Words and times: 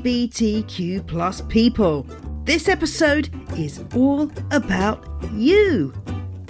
LGBTQ 0.00 1.06
plus 1.06 1.42
people. 1.42 2.06
This 2.44 2.68
episode 2.68 3.28
is 3.58 3.84
all 3.94 4.30
about 4.50 5.04
you 5.34 5.92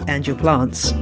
and 0.07 0.25
your 0.25 0.37
plants. 0.37 0.93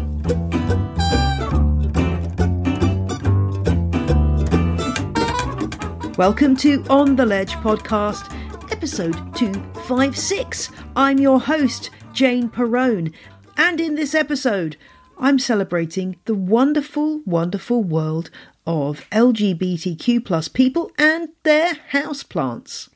Welcome 6.16 6.57
to 6.57 6.83
On 6.88 7.16
the 7.16 7.27
Ledge 7.27 7.52
podcast, 7.57 8.33
episode 8.73 9.15
256. 9.37 10.71
I'm 10.96 11.19
your 11.19 11.38
host, 11.41 11.91
Jane 12.15 12.49
Perrone, 12.49 13.13
and 13.59 13.79
in 13.79 13.95
this 13.95 14.15
episode, 14.15 14.79
I'm 15.21 15.41
celebrating 15.41 16.16
the 16.27 16.35
wonderful, 16.35 17.23
wonderful 17.27 17.83
world 17.83 18.30
of 18.66 19.05
LGBTQ 19.11 20.25
plus 20.25 20.47
people 20.47 20.93
and 20.97 21.30
their 21.43 21.75
houseplants. 21.93 22.88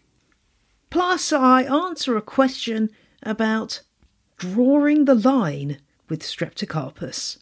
Plus, 0.89 1.33
I 1.33 1.63
answer 1.63 2.17
a 2.17 2.23
question 2.23 2.91
about 3.23 3.81
drawing 4.37 5.07
the 5.07 5.15
line 5.17 5.79
with 6.09 6.23
Streptocarpus. 6.23 7.39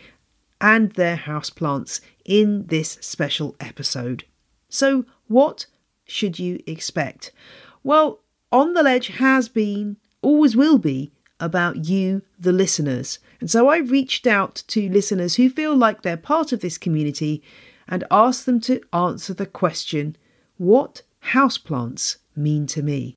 and 0.61 0.93
their 0.93 1.17
houseplants 1.17 1.99
in 2.23 2.67
this 2.67 2.97
special 3.01 3.57
episode. 3.59 4.23
So 4.69 5.05
what 5.27 5.65
should 6.05 6.39
you 6.39 6.63
expect? 6.65 7.33
Well, 7.83 8.21
On 8.51 8.73
the 8.73 8.83
Ledge 8.83 9.07
has 9.07 9.49
been, 9.49 9.97
always 10.21 10.55
will 10.55 10.77
be, 10.77 11.11
about 11.39 11.85
you, 11.85 12.21
the 12.39 12.53
listeners. 12.53 13.19
And 13.41 13.51
so 13.51 13.67
I 13.67 13.77
reached 13.77 14.25
out 14.25 14.63
to 14.67 14.89
listeners 14.89 15.35
who 15.35 15.49
feel 15.49 15.75
like 15.75 16.01
they're 16.01 16.15
part 16.15 16.53
of 16.53 16.61
this 16.61 16.77
community 16.77 17.43
and 17.87 18.03
asked 18.11 18.45
them 18.45 18.59
to 18.61 18.81
answer 18.91 19.33
the 19.33 19.45
question 19.45 20.15
what 20.57 21.01
houseplants 21.31 22.17
mean 22.35 22.67
to 22.67 22.81
me? 22.81 23.15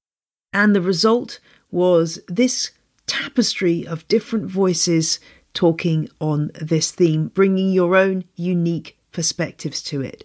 And 0.53 0.75
the 0.75 0.81
result 0.81 1.39
was 1.71 2.19
this 2.29 2.71
tapestry 3.07 3.87
of 3.87 4.09
different 4.09 4.51
voices 4.51 5.21
talking 5.55 6.09
on 6.21 6.51
this 6.61 6.91
theme, 6.91 7.29
bringing 7.29 7.73
your 7.73 7.97
own 7.97 8.25
unique 8.35 8.99
perspectives 9.13 9.83
to 9.83 10.01
it. 10.03 10.25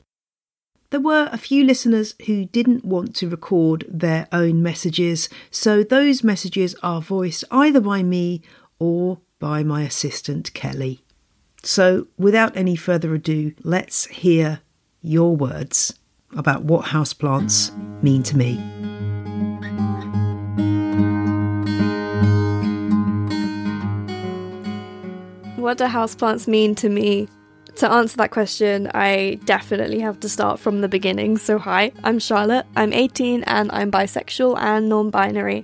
There 0.90 1.00
were 1.00 1.30
a 1.32 1.38
few 1.38 1.64
listeners 1.64 2.16
who 2.26 2.44
didn't 2.46 2.84
want 2.84 3.16
to 3.18 3.30
record 3.30 3.86
their 3.88 4.28
own 4.34 4.62
messages, 4.62 5.30
so 5.50 5.84
those 5.84 6.24
messages 6.24 6.76
are 6.84 7.02
voiced 7.02 7.46
either 7.50 7.80
by 7.80 8.04
me 8.04 8.42
or 8.78 9.20
by 9.40 9.64
my 9.64 9.84
assistant 9.84 10.54
Kelly. 10.54 11.04
So, 11.64 12.08
without 12.18 12.58
any 12.58 12.76
further 12.76 13.14
ado, 13.14 13.54
let's 13.64 14.08
hear 14.08 14.62
your 15.04 15.36
words 15.36 15.94
about 16.36 16.64
what 16.64 16.86
houseplants 16.86 17.72
mean 18.02 18.24
to 18.24 18.38
me. 18.38 18.56
What 25.58 25.78
do 25.78 25.84
houseplants 25.84 26.48
mean 26.48 26.74
to 26.76 26.90
me? 26.90 27.28
To 27.76 27.90
answer 27.90 28.18
that 28.18 28.32
question, 28.32 28.90
I 28.96 29.40
definitely 29.46 30.00
have 30.00 30.20
to 30.22 30.30
start 30.30 30.60
from 30.60 30.82
the 30.82 30.90
beginning. 30.90 31.38
So, 31.38 31.60
hi, 31.60 31.92
I'm 32.04 32.18
Charlotte, 32.18 32.66
I'm 32.76 32.92
18, 32.92 33.44
and 33.44 33.72
I'm 33.72 33.92
bisexual 33.92 34.58
and 34.58 34.90
non 34.90 35.12
binary. 35.12 35.64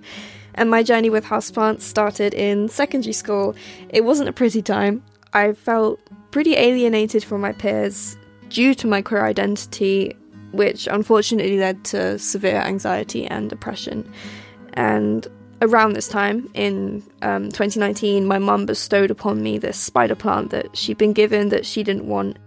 And 0.53 0.69
my 0.69 0.83
journey 0.83 1.09
with 1.09 1.25
houseplants 1.25 1.81
started 1.81 2.35
in 2.35 2.69
secondary 2.69 3.13
school. 3.13 3.55
It 3.89 4.05
wasn't 4.05 4.29
a 4.29 4.33
pretty 4.33 4.61
time. 4.61 5.01
I 5.33 5.53
felt 5.53 5.99
pretty 6.31 6.55
alienated 6.55 7.23
from 7.23 7.41
my 7.41 7.53
peers 7.53 8.17
due 8.49 8.73
to 8.75 8.87
my 8.87 9.01
queer 9.01 9.25
identity, 9.25 10.15
which 10.51 10.87
unfortunately 10.87 11.59
led 11.59 11.83
to 11.85 12.17
severe 12.19 12.61
anxiety 12.61 13.25
and 13.25 13.49
depression. 13.49 14.09
And 14.73 15.27
around 15.61 15.93
this 15.93 16.07
time 16.07 16.49
in 16.53 17.03
um, 17.21 17.49
2019, 17.49 18.25
my 18.25 18.37
mum 18.37 18.65
bestowed 18.65 19.11
upon 19.11 19.41
me 19.41 19.57
this 19.57 19.77
spider 19.77 20.15
plant 20.15 20.51
that 20.51 20.75
she'd 20.75 20.97
been 20.97 21.13
given 21.13 21.49
that 21.49 21.65
she 21.65 21.83
didn't 21.83 22.07
want. 22.07 22.37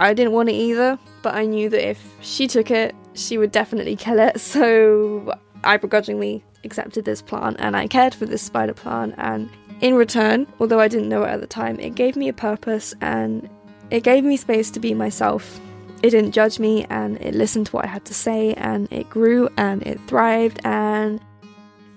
I 0.00 0.12
didn't 0.12 0.32
want 0.32 0.48
it 0.48 0.54
either, 0.54 0.98
but 1.22 1.34
I 1.34 1.46
knew 1.46 1.68
that 1.70 1.88
if 1.88 2.02
she 2.20 2.46
took 2.46 2.70
it, 2.70 2.94
she 3.14 3.38
would 3.38 3.52
definitely 3.52 3.96
kill 3.96 4.18
it. 4.18 4.40
So 4.40 5.34
I 5.62 5.78
begrudgingly 5.78 6.44
accepted 6.62 7.04
this 7.04 7.22
plant 7.22 7.56
and 7.58 7.76
I 7.76 7.86
cared 7.86 8.14
for 8.14 8.26
this 8.26 8.42
spider 8.42 8.74
plant. 8.74 9.14
And 9.16 9.48
in 9.84 9.94
return, 9.94 10.46
although 10.58 10.80
I 10.80 10.88
didn't 10.88 11.10
know 11.10 11.24
it 11.24 11.28
at 11.28 11.42
the 11.42 11.46
time, 11.46 11.78
it 11.78 11.94
gave 11.94 12.16
me 12.16 12.30
a 12.30 12.32
purpose 12.32 12.94
and 13.02 13.46
it 13.90 14.02
gave 14.02 14.24
me 14.24 14.38
space 14.38 14.70
to 14.70 14.80
be 14.80 14.94
myself. 14.94 15.60
It 16.02 16.08
didn't 16.08 16.32
judge 16.32 16.58
me 16.58 16.86
and 16.88 17.18
it 17.20 17.34
listened 17.34 17.66
to 17.66 17.72
what 17.72 17.84
I 17.84 17.88
had 17.88 18.06
to 18.06 18.14
say 18.14 18.54
and 18.54 18.90
it 18.90 19.10
grew 19.10 19.50
and 19.58 19.82
it 19.82 20.00
thrived 20.06 20.58
and 20.64 21.20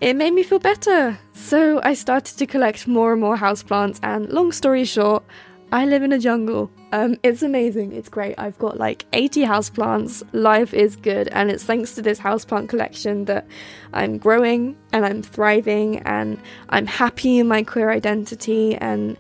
it 0.02 0.18
made 0.18 0.34
me 0.34 0.44
feel 0.44 0.60
better. 0.60 1.18
So 1.32 1.80
I 1.82 1.94
started 1.94 2.38
to 2.38 2.46
collect 2.46 2.90
more 2.90 3.14
and 3.14 3.22
more 3.22 3.38
houseplants, 3.38 4.00
and 4.04 4.28
long 4.34 4.52
story 4.52 4.84
short, 4.84 5.24
I 5.72 5.86
live 5.86 6.02
in 6.02 6.14
a 6.14 6.20
jungle. 6.20 6.72
Um, 6.94 7.18
it's 7.24 7.42
amazing. 7.42 7.92
It's 7.92 8.08
great. 8.08 8.36
I've 8.38 8.58
got 8.58 8.78
like 8.78 9.06
80 9.12 9.42
houseplants. 9.42 10.24
Life 10.32 10.74
is 10.74 10.96
good, 10.96 11.28
and 11.30 11.52
it's 11.52 11.64
thanks 11.64 11.94
to 11.96 12.02
this 12.02 12.20
houseplant 12.20 12.70
collection 12.70 13.26
that 13.26 13.46
I'm 13.92 14.18
growing 14.18 14.78
and 14.94 15.06
I'm 15.06 15.22
thriving 15.22 16.00
and 16.00 16.40
I'm 16.70 16.86
happy 16.86 17.38
in 17.40 17.50
my 17.50 17.64
queer 17.64 17.90
identity 17.90 18.76
and 18.76 19.18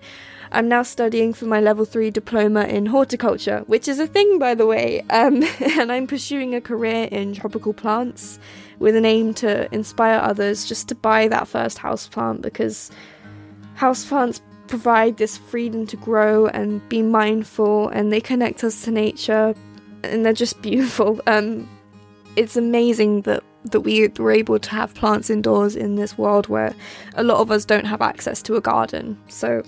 I'm 0.53 0.69
now 0.69 0.83
studying 0.83 1.33
for 1.33 1.45
my 1.45 1.59
level 1.59 1.83
3 1.83 2.11
diploma 2.11 2.63
in 2.63 2.85
horticulture, 2.85 3.63
which 3.67 3.89
is 3.89 3.99
a 3.99 4.07
thing 4.07 4.39
by 4.39 4.55
the 4.55 4.65
way. 4.65 5.01
Um, 5.09 5.43
and 5.59 5.91
I'm 5.91 6.07
pursuing 6.07 6.55
a 6.55 6.61
career 6.61 7.09
in 7.11 7.33
tropical 7.33 7.73
plants 7.73 8.39
with 8.79 8.95
an 8.95 9.03
aim 9.03 9.33
to 9.33 9.73
inspire 9.73 10.19
others 10.19 10.65
just 10.65 10.87
to 10.87 10.95
buy 10.95 11.27
that 11.27 11.49
first 11.49 11.77
houseplant 11.77 12.41
because 12.41 12.89
houseplants 13.75 14.39
provide 14.67 15.17
this 15.17 15.37
freedom 15.37 15.87
to 15.87 15.97
grow 15.97 16.47
and 16.47 16.87
be 16.89 17.01
mindful 17.01 17.89
and 17.89 18.11
they 18.11 18.21
connect 18.21 18.63
us 18.63 18.83
to 18.83 18.91
nature 18.91 19.55
and 20.03 20.25
they're 20.25 20.33
just 20.33 20.61
beautiful. 20.61 21.21
Um, 21.27 21.67
it's 22.35 22.55
amazing 22.55 23.21
that 23.21 23.43
that 23.71 23.81
we 23.81 24.07
were 24.17 24.31
able 24.31 24.59
to 24.59 24.69
have 24.69 24.93
plants 24.93 25.29
indoors 25.29 25.75
in 25.75 25.95
this 25.95 26.17
world 26.17 26.47
where 26.47 26.73
a 27.15 27.23
lot 27.23 27.39
of 27.39 27.51
us 27.51 27.65
don't 27.65 27.85
have 27.85 28.01
access 28.01 28.41
to 28.43 28.55
a 28.55 28.61
garden. 28.61 29.21
So, 29.27 29.61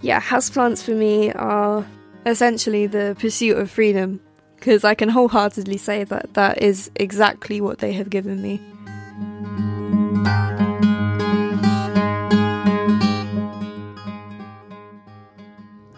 yeah, 0.00 0.20
houseplants 0.20 0.82
for 0.82 0.92
me 0.92 1.32
are 1.32 1.86
essentially 2.24 2.86
the 2.86 3.16
pursuit 3.18 3.58
of 3.58 3.70
freedom 3.70 4.20
because 4.56 4.84
I 4.84 4.94
can 4.94 5.08
wholeheartedly 5.08 5.76
say 5.76 6.04
that 6.04 6.34
that 6.34 6.62
is 6.62 6.90
exactly 6.94 7.60
what 7.60 7.78
they 7.78 7.92
have 7.92 8.10
given 8.10 8.40
me. 8.40 8.60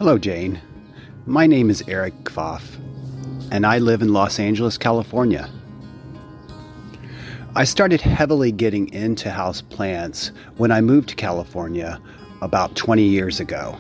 Hello, 0.05 0.19
Jane. 0.19 0.61
My 1.25 1.47
name 1.47 1.71
is 1.71 1.83
Eric 1.89 2.13
Kvaff, 2.25 2.77
and 3.51 3.65
I 3.65 3.79
live 3.79 4.03
in 4.03 4.13
Los 4.13 4.39
Angeles, 4.39 4.77
California. 4.77 5.49
I 7.57 7.65
started 7.65 8.03
heavily 8.03 8.53
getting 8.53 8.93
into 8.93 9.31
house 9.31 9.63
plants 9.63 10.31
when 10.59 10.71
I 10.71 10.83
moved 10.83 11.09
to 11.09 11.15
California 11.15 11.99
about 12.43 12.77
20 12.77 13.03
years 13.03 13.41
ago. 13.41 13.79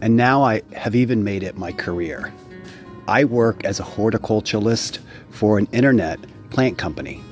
and 0.00 0.16
now 0.16 0.42
I 0.42 0.62
have 0.72 0.96
even 0.96 1.22
made 1.22 1.44
it 1.44 1.56
my 1.56 1.70
career. 1.70 2.34
I 3.06 3.22
work 3.26 3.64
as 3.64 3.78
a 3.78 3.84
horticulturalist 3.84 4.98
for 5.30 5.56
an 5.56 5.68
internet 5.70 6.18
plant 6.50 6.78
company. 6.78 7.22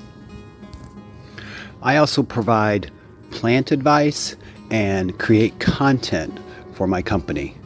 I 1.83 1.97
also 1.97 2.23
provide 2.23 2.93
plant 3.33 3.73
advice 3.73 4.37
and 4.71 5.19
create 5.19 5.59
content 5.59 6.39
for 6.73 6.87
my 6.87 7.03
company. 7.03 7.57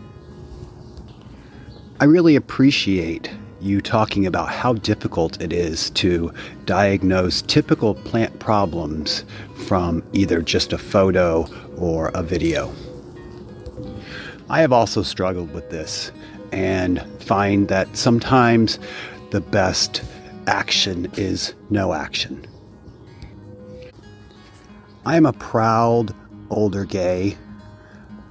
I 2.01 2.05
really 2.05 2.37
appreciate 2.37 3.31
you 3.61 3.81
talking 3.81 4.27
about 4.27 4.51
how 4.51 4.75
difficult 4.75 5.41
it 5.41 5.53
is 5.53 5.91
to 5.91 6.33
diagnose 6.67 7.43
typical 7.43 7.95
plant 7.95 8.39
problems 8.39 9.25
from 9.67 10.03
either 10.13 10.43
just 10.43 10.73
a 10.73 10.79
photo 10.79 11.47
or 11.77 12.09
a 12.09 12.23
video. 12.23 12.73
I 14.49 14.61
have 14.61 14.73
also 14.73 15.03
struggled 15.03 15.53
with 15.53 15.71
this 15.71 16.13
and 16.53 17.03
find 17.21 17.69
that 17.69 17.97
sometimes 17.97 18.79
the 19.31 19.41
best 19.41 20.03
action 20.47 21.11
is 21.17 21.55
no 21.71 21.93
action. 21.93 22.47
I 25.05 25.17
am 25.17 25.27
a 25.27 25.33
proud 25.33 26.15
older 26.51 26.85
gay. 26.85 27.37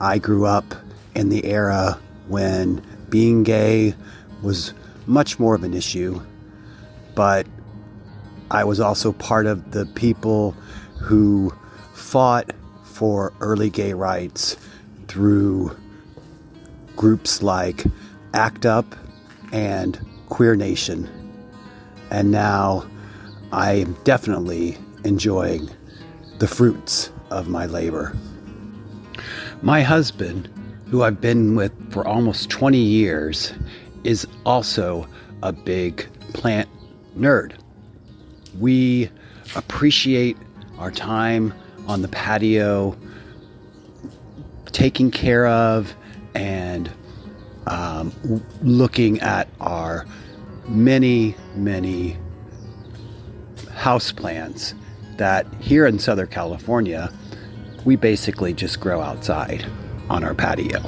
I 0.06 0.19
grew 0.19 0.46
up 0.46 0.75
in 1.16 1.30
the 1.30 1.44
era 1.46 2.00
when 2.28 2.86
being 3.10 3.42
gay 3.42 3.96
was 4.44 4.72
much 5.07 5.40
more 5.40 5.56
of 5.56 5.63
an 5.63 5.74
issue, 5.74 6.22
but 7.16 7.48
I 8.52 8.66
was 8.66 8.80
also 8.80 9.13
part 9.13 9.48
of 9.48 9.72
the 9.72 9.88
people 9.96 10.52
who 11.02 11.52
fought 11.96 12.54
for 12.84 13.34
early 13.40 13.72
gay 13.72 13.94
rights 13.94 14.57
through 15.07 15.75
groups 16.96 17.42
like 17.42 17.84
ACT 18.36 18.63
UP 18.63 18.96
and 19.52 20.00
Queer 20.30 20.56
Nation. 20.56 21.10
And 22.12 22.30
now 22.30 22.88
I 23.52 23.72
am 23.72 23.98
definitely 24.04 24.78
enjoying 25.04 25.68
the 26.38 26.48
fruits 26.48 27.10
of 27.31 27.48
my 27.48 27.66
labor. 27.66 28.16
My 29.65 29.81
husband, 29.81 30.47
who 30.91 31.01
I've 31.01 31.19
been 31.19 31.56
with 31.56 31.71
for 31.91 32.07
almost 32.07 32.51
20 32.51 32.77
years, 32.77 33.51
is 34.03 34.27
also 34.45 35.07
a 35.41 35.51
big 35.51 36.07
plant 36.33 36.69
nerd. 37.17 37.53
We 38.59 39.09
appreciate 39.56 40.38
our 40.77 40.91
time 40.91 41.51
on 41.88 42.03
the 42.03 42.07
patio, 42.09 42.95
taking 44.67 45.09
care 45.09 45.47
of 45.47 45.95
and 46.35 46.91
um, 47.65 48.13
looking 48.61 49.19
at 49.21 49.47
our 49.61 50.06
many, 50.68 51.33
many 51.56 52.18
house 53.73 54.11
plants 54.11 54.75
that 55.18 55.51
here 55.59 55.88
in 55.88 55.97
Southern 55.97 56.27
California, 56.27 57.11
we 57.85 57.95
basically 57.95 58.53
just 58.53 58.79
grow 58.79 59.01
outside 59.01 59.65
on 60.09 60.23
our 60.23 60.33
patio. 60.33 60.81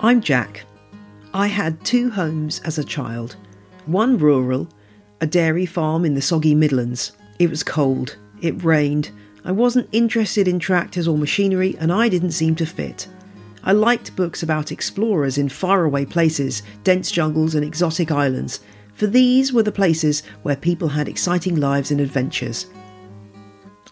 I'm 0.00 0.20
Jack. 0.20 0.64
I 1.32 1.46
had 1.46 1.82
two 1.84 2.10
homes 2.10 2.60
as 2.60 2.78
a 2.78 2.84
child 2.84 3.36
one 3.86 4.16
rural, 4.16 4.68
a 5.20 5.26
dairy 5.26 5.66
farm 5.66 6.04
in 6.04 6.14
the 6.14 6.22
soggy 6.22 6.54
Midlands. 6.54 7.12
It 7.38 7.50
was 7.50 7.62
cold, 7.62 8.16
it 8.40 8.62
rained, 8.62 9.10
I 9.46 9.52
wasn't 9.52 9.90
interested 9.92 10.48
in 10.48 10.58
tractors 10.58 11.06
or 11.06 11.18
machinery, 11.18 11.76
and 11.78 11.92
I 11.92 12.08
didn't 12.08 12.30
seem 12.30 12.54
to 12.56 12.64
fit. 12.64 13.06
I 13.62 13.72
liked 13.72 14.16
books 14.16 14.42
about 14.42 14.72
explorers 14.72 15.36
in 15.36 15.50
faraway 15.50 16.06
places, 16.06 16.62
dense 16.82 17.10
jungles, 17.10 17.54
and 17.54 17.62
exotic 17.62 18.10
islands, 18.10 18.60
for 18.94 19.06
these 19.06 19.52
were 19.52 19.62
the 19.62 19.72
places 19.72 20.22
where 20.42 20.56
people 20.56 20.88
had 20.88 21.08
exciting 21.08 21.56
lives 21.56 21.90
and 21.90 22.00
adventures. 22.00 22.66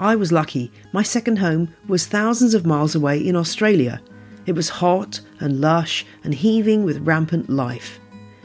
I 0.01 0.17
was 0.17 0.33
lucky. 0.33 0.73
My 0.93 1.03
second 1.03 1.37
home 1.37 1.75
was 1.87 2.07
thousands 2.07 2.55
of 2.55 2.67
miles 2.67 2.95
away 2.95 3.19
in 3.19 3.37
Australia. 3.37 4.01
It 4.47 4.53
was 4.53 4.69
hot 4.69 5.21
and 5.39 5.61
lush 5.61 6.05
and 6.25 6.35
heaving 6.35 6.85
with 6.85 7.07
rampant 7.07 7.49
life. 7.51 8.01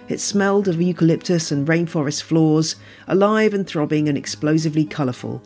It 0.09 0.19
smelled 0.19 0.67
of 0.67 0.81
eucalyptus 0.81 1.51
and 1.51 1.67
rainforest 1.67 2.23
floors, 2.23 2.75
alive 3.07 3.53
and 3.53 3.65
throbbing 3.65 4.07
and 4.07 4.17
explosively 4.17 4.85
colourful. 4.85 5.41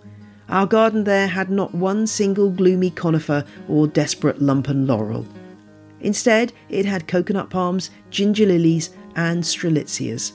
Our 0.49 0.65
garden 0.65 1.05
there 1.05 1.27
had 1.27 1.49
not 1.49 1.73
one 1.73 2.05
single 2.05 2.49
gloomy 2.49 2.91
conifer 2.91 3.45
or 3.69 3.87
desperate 3.87 4.39
lumpen 4.39 4.87
laurel. 4.87 5.25
Instead, 6.01 6.51
it 6.69 6.85
had 6.85 7.07
coconut 7.07 7.49
palms, 7.49 7.89
ginger 8.09 8.45
lilies, 8.45 8.89
and 9.15 9.43
strelitzias. 9.43 10.33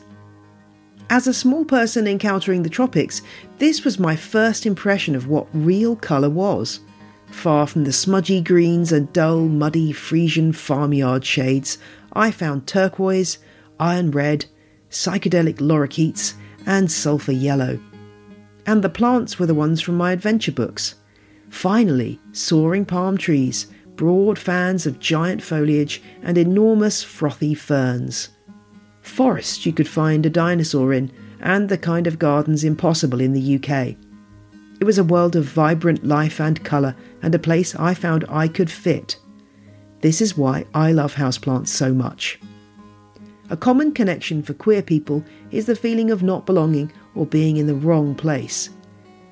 As 1.09 1.29
a 1.29 1.35
small 1.35 1.65
person 1.65 2.09
encountering 2.09 2.65
the 2.65 2.69
tropics, 2.69 3.23
this 3.59 3.85
was 3.85 3.99
my 3.99 4.17
first 4.17 4.67
impression 4.67 5.15
of 5.15 5.29
what 5.29 5.47
real 5.53 5.95
colour 5.95 6.31
was. 6.31 6.81
Far 7.31 7.67
from 7.67 7.85
the 7.85 7.93
smudgy 7.93 8.41
greens 8.41 8.91
and 8.91 9.13
dull, 9.13 9.43
muddy 9.43 9.93
Frisian 9.93 10.53
farmyard 10.53 11.25
shades, 11.25 11.79
I 12.13 12.33
found 12.33 12.67
turquoise, 12.67 13.39
iron 13.79 14.11
red, 14.11 14.47
psychedelic 14.91 15.61
lorikeets, 15.61 16.35
and 16.67 16.91
sulphur 16.91 17.33
yellow. 17.33 17.79
And 18.67 18.83
the 18.83 18.89
plants 18.89 19.39
were 19.39 19.47
the 19.47 19.55
ones 19.55 19.81
from 19.81 19.97
my 19.97 20.11
adventure 20.11 20.53
books. 20.53 20.97
Finally, 21.51 22.19
soaring 22.33 22.85
palm 22.85 23.17
trees, 23.17 23.69
broad 23.95 24.39
fans 24.39 24.87
of 24.87 24.99
giant 24.99 25.41
foliage, 25.41 26.03
and 26.23 26.37
enormous 26.37 27.05
frothy 27.05 27.55
ferns. 27.55 28.31
Forests 29.07 29.65
you 29.65 29.73
could 29.73 29.89
find 29.89 30.27
a 30.27 30.31
dinosaur 30.31 30.93
in, 30.93 31.11
and 31.41 31.69
the 31.69 31.79
kind 31.79 32.07
of 32.07 32.19
gardens 32.19 32.65
impossible 32.65 33.21
in 33.21 33.33
the 33.33 33.55
UK. 33.55 33.97
It 34.81 34.85
was 34.85 34.99
a 34.99 35.05
world 35.05 35.37
of 35.37 35.45
vibrant 35.45 36.05
life 36.05 36.41
and 36.41 36.63
colour, 36.65 36.95
and 37.23 37.35
a 37.35 37.39
place 37.39 37.75
I 37.77 37.95
found 37.95 38.27
I 38.29 38.49
could 38.49 38.71
fit. 38.71 39.17
This 40.03 40.21
is 40.21 40.37
why 40.37 40.67
I 40.75 40.93
love 40.93 41.15
houseplants 41.15 41.69
so 41.69 41.95
much. 41.95 42.39
A 43.49 43.57
common 43.57 43.93
connection 43.93 44.43
for 44.43 44.55
queer 44.55 44.83
people 44.83 45.25
is 45.51 45.67
the 45.67 45.77
feeling 45.77 46.11
of 46.11 46.23
not 46.23 46.45
belonging 46.45 46.93
or 47.15 47.25
being 47.25 47.57
in 47.57 47.69
the 47.69 47.75
wrong 47.75 48.15
place. 48.15 48.71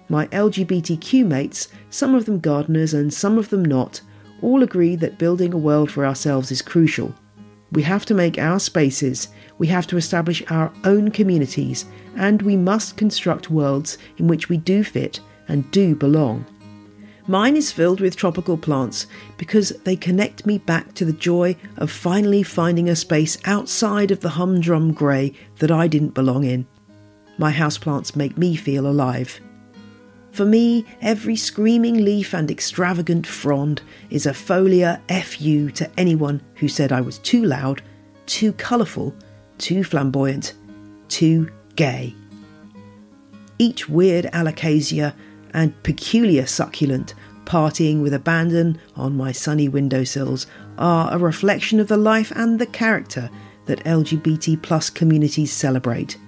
My 0.08 0.28
LGBTQ 0.28 1.26
mates, 1.26 1.68
some 1.90 2.14
of 2.14 2.24
them 2.24 2.38
gardeners 2.38 2.94
and 2.94 3.12
some 3.12 3.36
of 3.38 3.50
them 3.50 3.64
not, 3.64 4.00
all 4.40 4.62
agree 4.62 4.96
that 4.96 5.18
building 5.18 5.52
a 5.52 5.58
world 5.58 5.90
for 5.90 6.06
ourselves 6.06 6.50
is 6.50 6.62
crucial. 6.62 7.12
We 7.74 7.82
have 7.82 8.06
to 8.06 8.14
make 8.14 8.38
our 8.38 8.60
spaces, 8.60 9.28
we 9.58 9.66
have 9.66 9.88
to 9.88 9.96
establish 9.96 10.44
our 10.48 10.72
own 10.84 11.10
communities, 11.10 11.86
and 12.16 12.40
we 12.40 12.56
must 12.56 12.96
construct 12.96 13.50
worlds 13.50 13.98
in 14.16 14.28
which 14.28 14.48
we 14.48 14.56
do 14.56 14.84
fit 14.84 15.18
and 15.48 15.68
do 15.72 15.96
belong. 15.96 16.46
Mine 17.26 17.56
is 17.56 17.72
filled 17.72 18.00
with 18.00 18.14
tropical 18.14 18.56
plants 18.56 19.06
because 19.38 19.70
they 19.82 19.96
connect 19.96 20.46
me 20.46 20.58
back 20.58 20.94
to 20.94 21.04
the 21.04 21.12
joy 21.12 21.56
of 21.76 21.90
finally 21.90 22.44
finding 22.44 22.88
a 22.88 22.94
space 22.94 23.38
outside 23.44 24.12
of 24.12 24.20
the 24.20 24.28
humdrum 24.28 24.92
grey 24.92 25.32
that 25.58 25.72
I 25.72 25.88
didn't 25.88 26.14
belong 26.14 26.44
in. 26.44 26.66
My 27.38 27.52
houseplants 27.52 28.14
make 28.14 28.38
me 28.38 28.54
feel 28.54 28.86
alive. 28.86 29.40
For 30.34 30.44
me, 30.44 30.84
every 31.00 31.36
screaming 31.36 32.04
leaf 32.04 32.34
and 32.34 32.50
extravagant 32.50 33.24
frond 33.24 33.82
is 34.10 34.26
a 34.26 34.32
folia 34.32 34.98
FU 35.22 35.70
to 35.70 35.88
anyone 35.96 36.42
who 36.56 36.66
said 36.66 36.90
I 36.90 37.02
was 37.02 37.18
too 37.18 37.44
loud, 37.44 37.82
too 38.26 38.52
colourful, 38.54 39.14
too 39.58 39.84
flamboyant, 39.84 40.54
too 41.06 41.52
gay. 41.76 42.16
Each 43.60 43.88
weird 43.88 44.24
alocasia 44.32 45.14
and 45.52 45.80
peculiar 45.84 46.46
succulent 46.46 47.14
partying 47.44 48.02
with 48.02 48.12
abandon 48.12 48.80
on 48.96 49.16
my 49.16 49.30
sunny 49.30 49.68
windowsills 49.68 50.48
are 50.78 51.14
a 51.14 51.18
reflection 51.18 51.78
of 51.78 51.86
the 51.86 51.96
life 51.96 52.32
and 52.34 52.58
the 52.58 52.66
character 52.66 53.30
that 53.66 53.84
LGBT 53.84 54.60
plus 54.62 54.90
communities 54.90 55.52
celebrate. 55.52 56.18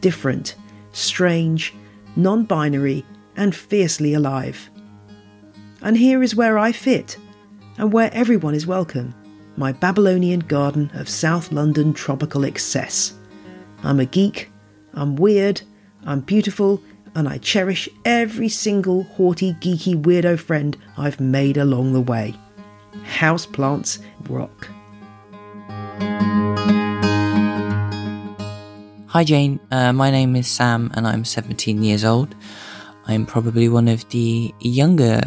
Different, 0.00 0.56
strange, 0.90 1.74
non 2.16 2.42
binary, 2.42 3.04
and 3.36 3.54
fiercely 3.54 4.14
alive. 4.14 4.70
And 5.82 5.96
here 5.96 6.22
is 6.22 6.34
where 6.34 6.58
I 6.58 6.72
fit, 6.72 7.16
and 7.78 7.92
where 7.92 8.10
everyone 8.12 8.54
is 8.54 8.66
welcome 8.66 9.14
my 9.56 9.72
Babylonian 9.72 10.40
garden 10.40 10.90
of 10.94 11.08
South 11.08 11.50
London 11.50 11.94
tropical 11.94 12.44
excess. 12.44 13.14
I'm 13.82 14.00
a 14.00 14.04
geek, 14.04 14.50
I'm 14.92 15.16
weird, 15.16 15.62
I'm 16.04 16.20
beautiful, 16.20 16.82
and 17.14 17.28
I 17.28 17.38
cherish 17.38 17.88
every 18.04 18.50
single 18.50 19.04
haughty, 19.04 19.54
geeky, 19.54 20.00
weirdo 20.00 20.38
friend 20.38 20.76
I've 20.98 21.20
made 21.20 21.56
along 21.56 21.94
the 21.94 22.00
way. 22.02 22.34
Houseplants 23.04 23.98
rock. 24.28 24.68
Hi 29.08 29.24
Jane, 29.24 29.58
uh, 29.70 29.94
my 29.94 30.10
name 30.10 30.36
is 30.36 30.46
Sam 30.46 30.90
and 30.94 31.06
I'm 31.06 31.24
17 31.24 31.82
years 31.82 32.04
old. 32.04 32.34
I'm 33.06 33.26
probably 33.26 33.68
one 33.68 33.88
of 33.88 34.08
the 34.10 34.52
younger 34.60 35.20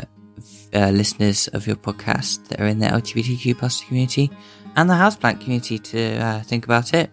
uh, 0.74 0.90
listeners 0.90 1.48
of 1.50 1.66
your 1.66 1.76
podcast 1.76 2.48
that 2.48 2.60
are 2.60 2.68
in 2.68 2.80
the 2.80 2.88
LGBTQ 2.88 3.58
plus 3.58 3.84
community 3.84 4.30
and 4.76 4.90
the 4.90 4.94
houseplant 4.94 5.42
community 5.42 5.80
to 5.80 6.18
uh, 6.18 6.42
think 6.42 6.66
about 6.66 6.94
it. 6.94 7.10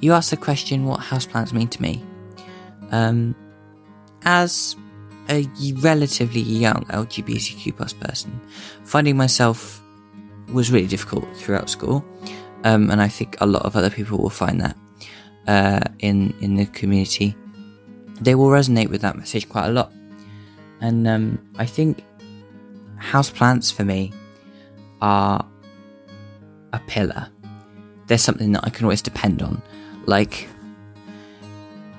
You 0.00 0.12
asked 0.12 0.30
the 0.30 0.36
question, 0.36 0.84
what 0.84 1.00
houseplants 1.00 1.52
mean 1.52 1.68
to 1.68 1.82
me? 1.82 2.02
Um, 2.90 3.34
as 4.22 4.76
a 5.28 5.46
relatively 5.76 6.40
young 6.40 6.84
LGBTQ 6.86 7.76
plus 7.76 7.92
person, 7.92 8.40
finding 8.84 9.16
myself 9.16 9.82
was 10.52 10.70
really 10.70 10.86
difficult 10.86 11.24
throughout 11.36 11.68
school, 11.68 12.04
um, 12.64 12.90
and 12.90 13.00
I 13.00 13.08
think 13.08 13.36
a 13.40 13.46
lot 13.46 13.64
of 13.64 13.76
other 13.76 13.90
people 13.90 14.18
will 14.18 14.30
find 14.30 14.60
that 14.60 14.76
uh, 15.46 15.80
in 15.98 16.34
in 16.40 16.54
the 16.54 16.66
community. 16.66 17.34
They 18.20 18.34
will 18.34 18.48
resonate 18.48 18.88
with 18.88 19.02
that 19.02 19.16
message 19.16 19.48
quite 19.48 19.66
a 19.66 19.72
lot, 19.72 19.92
and 20.80 21.06
um, 21.06 21.38
I 21.56 21.66
think 21.66 22.02
houseplants 22.98 23.72
for 23.72 23.84
me 23.84 24.12
are 25.02 25.46
a 26.72 26.78
pillar. 26.86 27.28
They're 28.06 28.18
something 28.18 28.52
that 28.52 28.64
I 28.64 28.70
can 28.70 28.84
always 28.84 29.02
depend 29.02 29.42
on. 29.42 29.60
Like, 30.06 30.48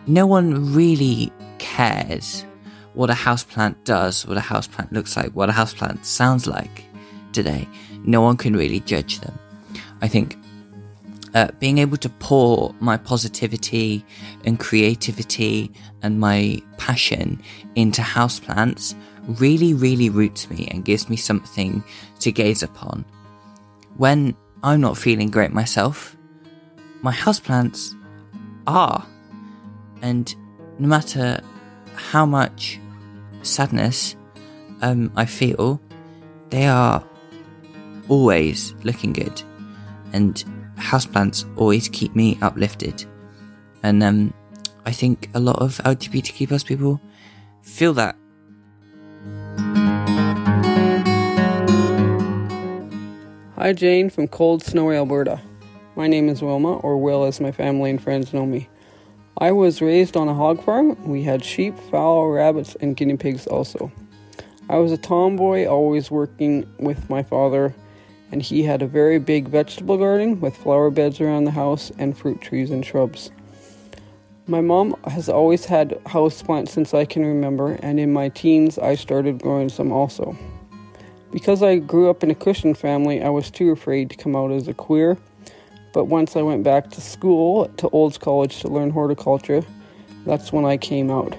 no 0.07 0.25
one 0.25 0.74
really 0.74 1.31
cares 1.59 2.45
what 2.93 3.12
a 3.12 3.13
houseplant 3.13 3.75
does, 3.83 4.25
what 4.25 4.38
a 4.38 4.41
houseplant 4.41 4.91
looks 4.91 5.15
like, 5.15 5.31
what 5.33 5.50
a 5.50 5.53
houseplant 5.53 6.03
sounds 6.03 6.47
like 6.47 6.86
today. 7.31 7.67
No 8.03 8.21
one 8.21 8.38
can 8.38 8.55
really 8.55 8.79
judge 8.79 9.19
them. 9.19 9.38
I 10.01 10.07
think 10.07 10.36
uh, 11.38 11.51
being 11.60 11.77
able 11.77 11.98
to 11.98 12.10
pour 12.10 12.74
my 12.79 12.98
positivity 12.98 14.03
and 14.44 14.60
creativity 14.60 15.72
and 16.01 16.20
my 16.20 16.60
passion 16.77 17.39
into 17.75 18.01
houseplants 18.01 18.96
really, 19.27 19.72
really 19.75 20.10
roots 20.10 20.50
me 20.50 20.67
and 20.72 20.84
gives 20.84 21.10
me 21.10 21.15
something 21.15 21.84
to 22.20 22.32
gaze 22.32 22.63
upon. 22.63 23.06
When 23.98 24.36
I'm 24.63 24.82
not 24.82 24.98
feeling 24.98 25.29
great 25.29 25.53
myself, 25.53 26.17
my 27.03 27.13
houseplants 27.13 27.94
are. 28.65 29.06
And 30.01 30.36
no 30.79 30.88
matter 30.88 31.39
how 31.94 32.25
much 32.25 32.79
sadness 33.44 34.15
um, 34.82 35.12
I 35.15 35.25
feel, 35.25 35.79
they 36.50 36.65
are 36.65 37.03
always 38.08 38.74
looking 38.84 39.13
good. 39.13 39.39
And 40.13 40.44
houseplants 40.77 41.46
always 41.57 41.89
keep 41.89 42.15
me 42.15 42.38
uplifted. 42.41 43.05
And 43.84 44.01
um, 44.03 44.34
I 44.86 44.91
think 44.91 45.29
a 45.34 45.39
lot 45.39 45.60
of 45.60 45.77
LGBTQ 45.79 46.48
plus 46.48 46.63
people 46.63 47.01
feel 47.62 47.93
that. 47.93 48.15
Hi, 53.57 53.74
Jane 53.74 54.10
from 54.10 54.27
cold, 54.27 54.63
snowy 54.63 54.96
Alberta. 54.96 55.41
My 55.96 56.07
name 56.07 56.29
is 56.29 56.41
Wilma, 56.41 56.77
or 56.77 56.98
Will 56.98 57.25
as 57.25 57.41
my 57.41 57.51
family 57.51 57.89
and 57.89 58.01
friends 58.01 58.34
know 58.34 58.46
me. 58.46 58.69
I 59.39 59.51
was 59.51 59.81
raised 59.81 60.15
on 60.15 60.27
a 60.27 60.34
hog 60.34 60.63
farm. 60.63 60.96
We 61.07 61.24
had 61.24 61.43
sheep, 61.43 61.77
fowl, 61.91 62.29
rabbits, 62.29 62.75
and 62.81 62.96
guinea 62.96 63.17
pigs 63.17 63.46
also. 63.46 63.91
I 64.69 64.77
was 64.77 64.91
a 64.91 64.98
tomboy, 64.98 65.65
always 65.65 66.12
working 66.12 66.72
with 66.79 67.10
my 67.10 67.24
father, 67.24 67.74
and 68.31 68.41
he 68.41 68.63
had 68.63 68.81
a 68.81 68.88
very 68.88 69.19
big 69.19 69.48
vegetable 69.48 69.98
garden 69.98 70.39
with 70.39 70.55
flower 70.55 70.89
beds 70.89 71.22
around 71.22 71.46
the 71.46 71.51
house 71.51 71.91
and 71.98 72.17
fruit 72.17 72.41
trees 72.41 72.72
and 72.72 72.86
shrubs. 72.86 73.31
My 74.48 74.62
mom 74.62 74.96
has 75.05 75.27
always 75.27 75.65
had 75.65 76.00
houseplants 76.05 76.69
since 76.69 76.93
I 76.93 77.03
can 77.03 77.25
remember, 77.25 77.74
and 77.81 78.00
in 78.00 78.13
my 78.13 78.29
teens 78.29 78.79
I 78.79 78.96
started 78.96 79.41
growing 79.41 79.69
some 79.69 79.91
also. 79.91 80.38
Because 81.31 81.62
I 81.62 81.77
grew 81.77 82.10
up 82.10 82.24
in 82.24 82.31
a 82.31 82.36
Christian 82.36 82.74
family, 82.74 83.22
I 83.22 83.29
was 83.29 83.51
too 83.51 83.72
afraid 83.72 84.10
to 84.10 84.15
come 84.15 84.36
out 84.36 84.51
as 84.51 84.67
a 84.67 84.74
queer. 84.74 85.17
But 85.91 86.05
once 86.05 86.36
I 86.36 86.41
went 86.41 86.63
back 86.63 86.89
to 86.91 87.01
school, 87.01 87.67
to 87.77 87.89
Olds 87.89 88.17
College, 88.17 88.62
to 88.62 88.69
learn 88.69 88.89
horticulture, 88.89 89.63
that's 90.25 90.53
when 90.53 90.63
I 90.63 90.77
came 90.77 91.12
out. 91.12 91.36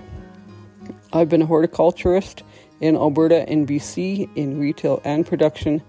I've 1.13 1.31
been 1.31 1.43
a 1.43 1.47
horticulturist 1.47 2.43
in 2.81 2.95
Alberta 2.95 3.49
and 3.49 3.67
BC 3.67 4.29
in 4.37 4.61
retail 4.61 5.01
and 5.05 5.27
production, 5.27 5.83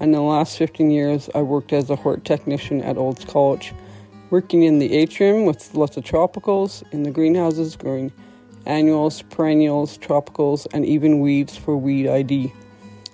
in 0.00 0.12
the 0.12 0.20
last 0.20 0.58
15 0.58 0.90
years 0.90 1.30
I 1.34 1.42
worked 1.42 1.72
as 1.72 1.90
a 1.90 1.96
hort 1.96 2.24
technician 2.24 2.82
at 2.82 2.96
Olds 2.96 3.24
College, 3.24 3.72
working 4.30 4.62
in 4.62 4.78
the 4.78 4.92
atrium 4.92 5.44
with 5.44 5.74
lots 5.74 5.96
of 5.96 6.04
tropicals, 6.04 6.82
in 6.92 7.02
the 7.02 7.10
greenhouses 7.10 7.76
growing 7.76 8.12
annuals, 8.66 9.22
perennials, 9.22 9.98
tropicals, 9.98 10.66
and 10.72 10.84
even 10.86 11.20
weeds 11.20 11.56
for 11.56 11.76
Weed 11.76 12.08
ID. 12.08 12.52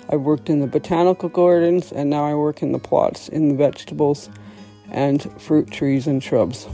I've 0.08 0.22
worked 0.22 0.50
in 0.50 0.60
the 0.60 0.66
botanical 0.66 1.28
gardens 1.28 1.92
and 1.92 2.10
now 2.10 2.24
I 2.24 2.34
work 2.34 2.62
in 2.62 2.72
the 2.72 2.78
plots 2.78 3.28
in 3.28 3.48
the 3.48 3.54
vegetables 3.54 4.28
and 4.90 5.22
fruit 5.40 5.70
trees 5.70 6.06
and 6.06 6.22
shrubs. 6.22 6.66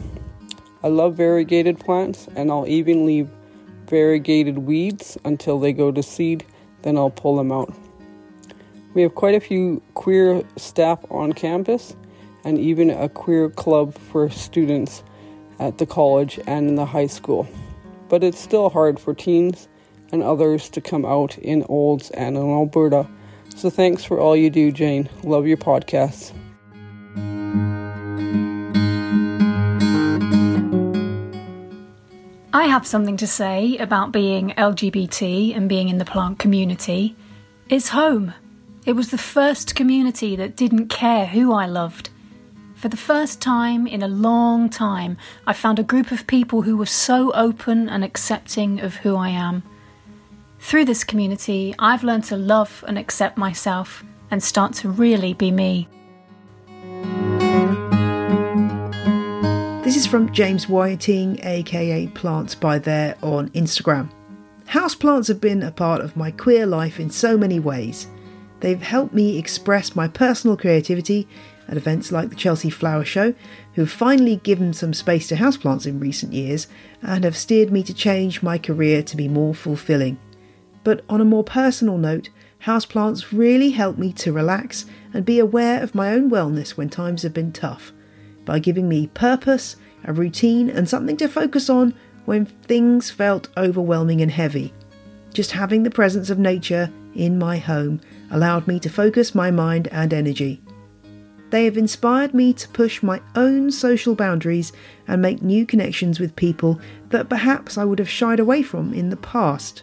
I 0.83 0.89
love 0.89 1.17
variegated 1.17 1.79
plants 1.79 2.29
and 2.35 2.51
I'll 2.51 2.67
even 2.67 3.05
leave 3.05 3.29
variegated 3.89 4.59
weeds 4.59 5.19
until 5.25 5.59
they 5.59 5.73
go 5.73 5.93
to 5.93 6.03
seed, 6.03 6.45
then 6.83 6.97
I'll 6.97 7.11
pull 7.11 7.37
them 7.37 7.53
out. 7.53 7.75
We 8.97 9.03
have 9.03 9.15
quite 9.15 9.37
a 9.37 9.41
few 9.41 9.81
queer 9.95 10.43
staff 10.57 10.99
on 11.11 11.35
campus 11.35 11.95
and 12.45 12.59
even 12.59 12.91
a 12.91 13.09
queer 13.09 13.51
club 13.51 13.97
for 13.97 14.29
students 14.31 15.05
at 15.61 15.79
the 15.79 15.87
college 15.87 16.41
and 16.49 16.69
in 16.69 16.75
the 16.75 16.87
high 16.87 17.07
school. 17.07 17.47
But 18.09 18.25
it's 18.25 18.41
still 18.41 18.71
hard 18.71 18.99
for 18.99 19.15
teens 19.15 19.69
and 20.11 20.23
others 20.23 20.69
to 20.71 20.81
come 20.81 21.05
out 21.05 21.39
in 21.39 21.63
Olds 21.69 22.11
and 22.11 22.37
in 22.37 22.43
Alberta 22.43 23.07
so 23.57 23.71
thanks 23.71 24.05
for 24.05 24.21
all 24.21 24.37
you 24.37 24.51
do, 24.51 24.71
Jane. 24.71 25.09
Love 25.23 25.47
your 25.47 25.57
podcasts. 25.57 26.33
I 32.53 32.65
have 32.67 32.87
something 32.87 33.17
to 33.17 33.27
say 33.27 33.79
about 33.79 34.13
being 34.13 34.51
LGBT 34.51 35.57
and 35.57 35.71
being 35.71 35.89
in 35.89 35.97
the 35.97 36.05
plant 36.05 36.39
community. 36.39 37.17
It's 37.71 37.89
home. 37.89 38.35
It 38.87 38.95
was 38.95 39.11
the 39.11 39.19
first 39.19 39.75
community 39.75 40.37
that 40.37 40.55
didn't 40.55 40.91
care 40.91 41.27
who 41.27 41.53
I 41.53 41.67
loved. 41.67 42.11
For 42.77 42.89
the 42.89 42.97
first 42.97 43.43
time 43.43 43.85
in 43.85 44.01
a 44.01 44.07
long 44.07 44.71
time, 44.71 45.17
I 45.45 45.55
found 45.55 45.81
a 45.81 45.83
group 45.83 46.13
of 46.13 46.29
people 46.29 46.63
who 46.63 46.77
were 46.77 46.87
so 46.87 47.33
open 47.33 47.89
and 47.89 48.05
accepting 48.05 48.79
of 48.79 48.95
who 48.95 49.17
I 49.17 49.31
am. 49.31 49.65
Through 50.61 50.85
this 50.85 51.03
community, 51.03 51.75
I've 51.81 52.05
learned 52.05 52.23
to 52.25 52.37
love 52.37 52.85
and 52.87 52.97
accept 52.97 53.37
myself 53.37 54.05
and 54.31 54.41
start 54.41 54.73
to 54.75 54.89
really 54.89 55.35
be 55.35 55.51
me. 55.51 55.89
This 59.83 59.97
is 59.97 60.07
from 60.07 60.33
James 60.33 60.69
Whiting, 60.69 61.41
aka 61.43 62.07
Plants 62.07 62.55
by 62.55 62.79
There 62.79 63.17
on 63.21 63.49
Instagram. 63.49 64.13
Houseplants 64.69 65.27
have 65.27 65.41
been 65.41 65.65
a 65.65 65.73
part 65.73 66.03
of 66.03 66.17
my 66.17 66.31
queer 66.31 66.67
life 66.67 67.01
in 67.01 67.11
so 67.11 67.37
many 67.37 67.59
ways. 67.59 68.07
They've 68.61 68.81
helped 68.81 69.15
me 69.15 69.39
express 69.39 69.95
my 69.95 70.09
personal 70.09 70.57
creativity 70.57 71.29
at 71.69 71.77
events 71.77 72.13
like 72.13 72.31
the 72.31 72.37
Chelsea 72.37 72.71
Flower 72.71 73.05
Show, 73.05 73.35
who've 73.75 73.91
finally 73.91 74.37
given 74.37 74.73
some 74.73 74.95
space 74.95 75.29
to 75.29 75.37
houseplants 75.37 75.87
in 75.87 76.01
recent 76.01 76.33
years 76.33 76.69
and 77.03 77.25
have 77.25 77.37
steered 77.37 77.73
me 77.73 77.83
to 77.83 77.95
change 77.95 78.43
my 78.43 78.57
career 78.57 79.03
to 79.03 79.17
be 79.17 79.29
more 79.29 79.55
fulfilling. 79.55 80.19
But 80.85 81.05
on 81.09 81.21
a 81.21 81.25
more 81.25 81.45
personal 81.45 81.99
note, 81.99 82.31
houseplants 82.65 83.33
really 83.37 83.71
help 83.71 83.99
me 83.99 84.13
to 84.15 84.33
relax 84.33 84.87
and 85.13 85.25
be 85.25 85.39
aware 85.39 85.83
of 85.83 85.95
my 85.95 86.13
own 86.13 86.31
wellness 86.31 86.71
when 86.71 86.89
times 86.89 87.23
have 87.23 87.35
been 87.35 87.53
tough 87.53 87.93
by 88.45 88.61
giving 88.61 88.89
me 88.89 89.09
purpose, 89.09 89.77
a 90.05 90.13
routine, 90.13 90.71
and 90.71 90.89
something 90.89 91.17
to 91.17 91.29
focus 91.29 91.69
on 91.69 91.93
when 92.25 92.47
things 92.47 93.11
felt 93.11 93.49
overwhelming 93.57 94.21
and 94.21 94.31
heavy. 94.31 94.73
Just 95.35 95.53
having 95.53 95.83
the 95.83 95.91
presence 95.91 96.31
of 96.31 96.39
nature 96.39 96.93
in 97.15 97.39
my 97.39 97.59
home 97.59 98.01
allowed 98.31 98.67
me 98.67 98.79
to 98.81 98.89
focus 98.89 99.35
my 99.35 99.51
mind 99.51 99.89
and 99.89 100.13
energy. 100.13 100.61
They 101.51 101.65
have 101.65 101.77
inspired 101.77 102.35
me 102.35 102.53
to 102.55 102.69
push 102.69 103.03
my 103.03 103.21
own 103.35 103.71
social 103.71 104.15
boundaries 104.15 104.73
and 105.07 105.23
make 105.23 105.43
new 105.43 105.65
connections 105.65 106.19
with 106.19 106.35
people 106.35 106.81
that 107.11 107.29
perhaps 107.29 107.79
I 107.79 107.85
would 107.85 108.01
have 108.01 108.11
shied 108.11 108.41
away 108.41 108.63
from 108.63 108.93
in 108.93 109.11
the 109.11 109.17
past. 109.17 109.83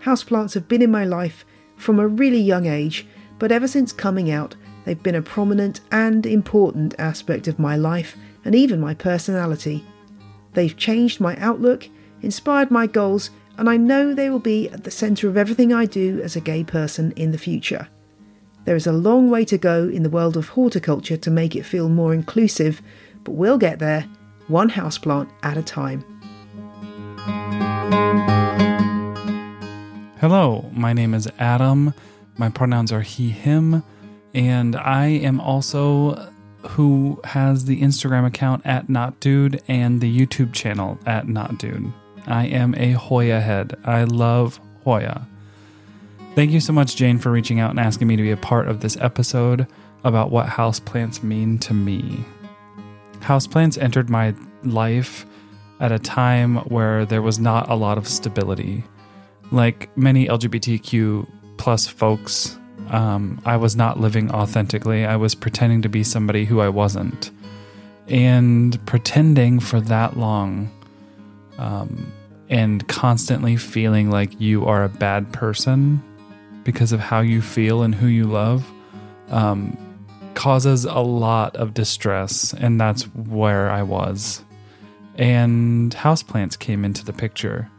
Houseplants 0.00 0.54
have 0.54 0.68
been 0.68 0.82
in 0.82 0.90
my 0.90 1.04
life 1.04 1.44
from 1.76 2.00
a 2.00 2.08
really 2.08 2.40
young 2.40 2.66
age, 2.66 3.06
but 3.38 3.52
ever 3.52 3.68
since 3.68 3.92
coming 3.92 4.30
out, 4.30 4.56
they've 4.84 5.02
been 5.02 5.14
a 5.14 5.22
prominent 5.22 5.80
and 5.92 6.26
important 6.26 6.94
aspect 6.98 7.46
of 7.46 7.58
my 7.58 7.76
life 7.76 8.16
and 8.44 8.54
even 8.54 8.80
my 8.80 8.94
personality. 8.94 9.84
They've 10.54 10.76
changed 10.76 11.20
my 11.20 11.36
outlook, 11.36 11.88
inspired 12.22 12.70
my 12.70 12.88
goals, 12.88 13.30
and 13.58 13.68
I 13.68 13.76
know 13.76 14.14
they 14.14 14.30
will 14.30 14.38
be 14.38 14.70
at 14.70 14.84
the 14.84 14.90
centre 14.90 15.28
of 15.28 15.36
everything 15.36 15.72
I 15.72 15.84
do 15.84 16.20
as 16.22 16.36
a 16.36 16.40
gay 16.40 16.62
person 16.62 17.12
in 17.16 17.32
the 17.32 17.38
future. 17.38 17.88
There 18.64 18.76
is 18.76 18.86
a 18.86 18.92
long 18.92 19.30
way 19.30 19.44
to 19.46 19.58
go 19.58 19.88
in 19.88 20.04
the 20.04 20.10
world 20.10 20.36
of 20.36 20.50
horticulture 20.50 21.16
to 21.16 21.30
make 21.30 21.56
it 21.56 21.66
feel 21.66 21.88
more 21.88 22.14
inclusive, 22.14 22.80
but 23.24 23.32
we'll 23.32 23.58
get 23.58 23.80
there, 23.80 24.06
one 24.46 24.70
houseplant 24.70 25.28
at 25.42 25.56
a 25.56 25.62
time. 25.62 26.04
Hello, 30.20 30.70
my 30.72 30.92
name 30.92 31.12
is 31.12 31.28
Adam. 31.40 31.94
My 32.36 32.48
pronouns 32.48 32.92
are 32.92 33.02
he, 33.02 33.30
him, 33.30 33.82
and 34.34 34.76
I 34.76 35.06
am 35.06 35.40
also 35.40 36.32
who 36.62 37.20
has 37.24 37.64
the 37.64 37.80
Instagram 37.80 38.26
account 38.26 38.64
at 38.64 38.86
NotDude 38.86 39.60
and 39.66 40.00
the 40.00 40.16
YouTube 40.16 40.52
channel 40.52 40.98
at 41.06 41.26
Not 41.26 41.58
Dude. 41.58 41.92
I 42.28 42.46
am 42.46 42.74
a 42.76 42.92
Hoya 42.92 43.40
head. 43.40 43.76
I 43.84 44.04
love 44.04 44.60
Hoya. 44.84 45.26
Thank 46.34 46.52
you 46.52 46.60
so 46.60 46.72
much, 46.72 46.94
Jane, 46.94 47.18
for 47.18 47.32
reaching 47.32 47.58
out 47.58 47.70
and 47.70 47.80
asking 47.80 48.06
me 48.06 48.16
to 48.16 48.22
be 48.22 48.30
a 48.30 48.36
part 48.36 48.68
of 48.68 48.80
this 48.80 48.96
episode 48.98 49.66
about 50.04 50.30
what 50.30 50.46
houseplants 50.46 51.22
mean 51.22 51.58
to 51.58 51.74
me. 51.74 52.24
Houseplants 53.20 53.80
entered 53.80 54.08
my 54.08 54.34
life 54.62 55.26
at 55.80 55.90
a 55.90 55.98
time 55.98 56.56
where 56.66 57.04
there 57.04 57.22
was 57.22 57.38
not 57.38 57.68
a 57.68 57.74
lot 57.74 57.98
of 57.98 58.06
stability. 58.06 58.84
Like 59.50 59.96
many 59.96 60.28
LGBTQ 60.28 61.28
plus 61.56 61.86
folks, 61.86 62.58
um, 62.90 63.40
I 63.44 63.56
was 63.56 63.74
not 63.74 64.00
living 64.00 64.30
authentically. 64.30 65.04
I 65.04 65.16
was 65.16 65.34
pretending 65.34 65.82
to 65.82 65.88
be 65.88 66.04
somebody 66.04 66.44
who 66.44 66.60
I 66.60 66.68
wasn't. 66.68 67.30
And 68.06 68.84
pretending 68.86 69.60
for 69.60 69.80
that 69.80 70.16
long 70.16 70.70
um, 71.58 72.12
and 72.48 72.86
constantly 72.88 73.56
feeling 73.56 74.10
like 74.10 74.40
you 74.40 74.66
are 74.66 74.84
a 74.84 74.88
bad 74.88 75.32
person 75.32 76.02
because 76.64 76.92
of 76.92 77.00
how 77.00 77.20
you 77.20 77.42
feel 77.42 77.82
and 77.82 77.94
who 77.94 78.06
you 78.06 78.24
love 78.24 78.70
um, 79.30 79.76
causes 80.34 80.84
a 80.84 81.00
lot 81.00 81.56
of 81.56 81.74
distress. 81.74 82.54
And 82.54 82.80
that's 82.80 83.02
where 83.14 83.70
I 83.70 83.82
was. 83.82 84.42
And 85.16 85.94
houseplants 85.94 86.58
came 86.58 86.84
into 86.84 87.04
the 87.04 87.12
picture. 87.12 87.70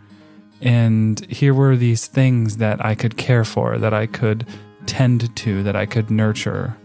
And 0.61 1.19
here 1.31 1.53
were 1.53 1.77
these 1.77 2.07
things 2.07 2.57
that 2.57 2.83
I 2.83 2.95
could 2.95 3.15
care 3.15 3.45
for, 3.45 3.77
that 3.77 3.93
I 3.93 4.07
could 4.07 4.45
tend 4.85 5.35
to, 5.37 5.63
that 5.63 5.75
I 5.75 5.85
could 5.85 6.11
nurture, 6.11 6.75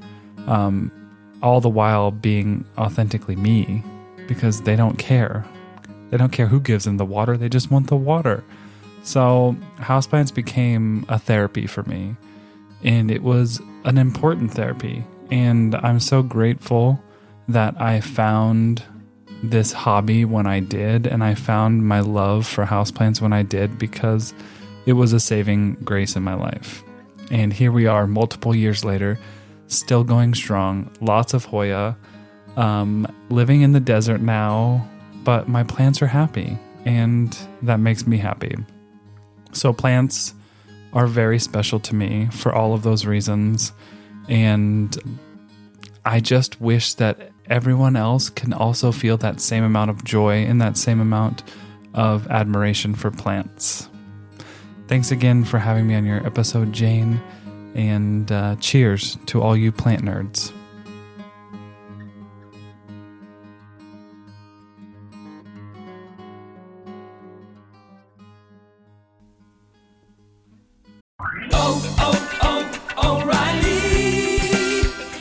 um, 0.46 0.92
all 1.42 1.60
the 1.60 1.68
while 1.68 2.10
being 2.10 2.64
authentically 2.78 3.36
me 3.36 3.82
because 4.28 4.62
they 4.62 4.76
don't 4.76 4.96
care. 4.96 5.44
They 6.14 6.18
don't 6.18 6.30
care 6.30 6.46
who 6.46 6.60
gives 6.60 6.84
them 6.84 6.96
the 6.96 7.04
water, 7.04 7.36
they 7.36 7.48
just 7.48 7.72
want 7.72 7.88
the 7.88 7.96
water. 7.96 8.44
So, 9.02 9.56
houseplants 9.78 10.32
became 10.32 11.04
a 11.08 11.18
therapy 11.18 11.66
for 11.66 11.82
me, 11.82 12.14
and 12.84 13.10
it 13.10 13.24
was 13.24 13.60
an 13.84 13.98
important 13.98 14.52
therapy. 14.52 15.04
And 15.32 15.74
I'm 15.74 15.98
so 15.98 16.22
grateful 16.22 17.02
that 17.48 17.80
I 17.80 18.00
found 18.00 18.84
this 19.42 19.72
hobby 19.72 20.24
when 20.24 20.46
I 20.46 20.60
did, 20.60 21.08
and 21.08 21.24
I 21.24 21.34
found 21.34 21.84
my 21.84 21.98
love 21.98 22.46
for 22.46 22.64
houseplants 22.64 23.20
when 23.20 23.32
I 23.32 23.42
did 23.42 23.76
because 23.76 24.32
it 24.86 24.92
was 24.92 25.12
a 25.12 25.18
saving 25.18 25.72
grace 25.82 26.14
in 26.14 26.22
my 26.22 26.34
life. 26.34 26.84
And 27.32 27.52
here 27.52 27.72
we 27.72 27.88
are, 27.88 28.06
multiple 28.06 28.54
years 28.54 28.84
later, 28.84 29.18
still 29.66 30.04
going 30.04 30.34
strong. 30.34 30.92
Lots 31.00 31.34
of 31.34 31.46
Hoya, 31.46 31.96
um, 32.56 33.04
living 33.30 33.62
in 33.62 33.72
the 33.72 33.80
desert 33.80 34.20
now, 34.20 34.88
but 35.24 35.48
my 35.48 35.64
plants 35.64 36.02
are 36.02 36.06
happy, 36.06 36.58
and 36.84 37.36
that 37.62 37.80
makes 37.80 38.06
me 38.06 38.18
happy. 38.18 38.54
So, 39.52 39.72
plants 39.72 40.34
are 40.92 41.06
very 41.06 41.38
special 41.38 41.80
to 41.80 41.94
me 41.94 42.28
for 42.30 42.54
all 42.54 42.72
of 42.72 42.82
those 42.82 43.04
reasons. 43.04 43.72
And 44.28 45.18
I 46.04 46.20
just 46.20 46.60
wish 46.60 46.94
that 46.94 47.30
everyone 47.46 47.96
else 47.96 48.30
can 48.30 48.52
also 48.52 48.92
feel 48.92 49.16
that 49.18 49.40
same 49.40 49.64
amount 49.64 49.90
of 49.90 50.04
joy 50.04 50.44
and 50.44 50.60
that 50.60 50.76
same 50.76 51.00
amount 51.00 51.42
of 51.94 52.26
admiration 52.28 52.94
for 52.94 53.10
plants. 53.10 53.88
Thanks 54.86 55.10
again 55.10 55.44
for 55.44 55.58
having 55.58 55.86
me 55.86 55.94
on 55.94 56.04
your 56.04 56.24
episode, 56.26 56.72
Jane, 56.72 57.20
and 57.74 58.30
uh, 58.30 58.56
cheers 58.60 59.16
to 59.26 59.42
all 59.42 59.56
you 59.56 59.72
plant 59.72 60.02
nerds. 60.02 60.52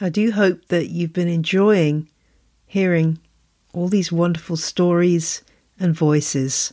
I 0.00 0.08
do 0.10 0.30
hope 0.30 0.66
that 0.68 0.90
you've 0.90 1.12
been 1.12 1.28
enjoying 1.28 2.08
hearing 2.66 3.18
all 3.72 3.88
these 3.88 4.12
wonderful 4.12 4.56
stories 4.56 5.42
and 5.80 5.94
voices. 5.94 6.72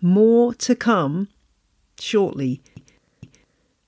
More 0.00 0.52
to 0.54 0.74
come 0.74 1.28
shortly. 2.00 2.60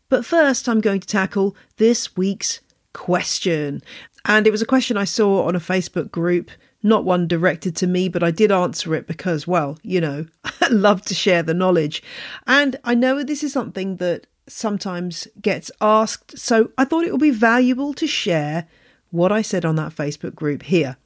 But 0.09 0.25
first, 0.25 0.69
I'm 0.69 0.81
going 0.81 1.01
to 1.01 1.09
tackle 1.09 1.57
this 1.77 2.17
week's 2.17 2.61
question. 2.93 3.83
And 4.25 4.47
it 4.47 4.51
was 4.51 4.63
a 4.63 4.67
question 4.67 4.97
I 4.97 5.05
saw 5.05 5.45
on 5.47 5.57
a 5.57 5.61
Facebook 5.61 6.11
group, 6.11 6.51
not 6.83 7.05
one 7.05 7.27
directed 7.27 7.75
to 7.77 7.87
me, 7.87 8.09
but 8.09 8.23
I 8.23 8.31
did 8.31 8.53
answer 8.53 8.95
it 8.95 9.07
because, 9.07 9.47
well, 9.47 9.77
you 9.83 10.01
know, 10.01 10.27
I 10.45 10.69
love 10.69 11.03
to 11.07 11.15
share 11.15 11.43
the 11.43 11.55
knowledge. 11.55 12.03
And 12.47 12.77
I 12.85 12.95
know 12.95 13.23
this 13.23 13.43
is 13.43 13.53
something 13.53 13.97
that 13.97 14.27
sometimes 14.49 15.29
gets 15.41 15.71
asked, 15.81 16.39
so 16.39 16.71
I 16.77 16.85
thought 16.85 17.05
it 17.05 17.13
would 17.13 17.21
be 17.21 17.31
valuable 17.31 17.95
to 17.95 18.07
share 18.07 18.67
what 19.11 19.33
I 19.33 19.43
said 19.43 19.65
on 19.65 19.77
that 19.77 19.95
Facebook 19.95 20.35
group 20.35 20.65
here. 20.65 20.97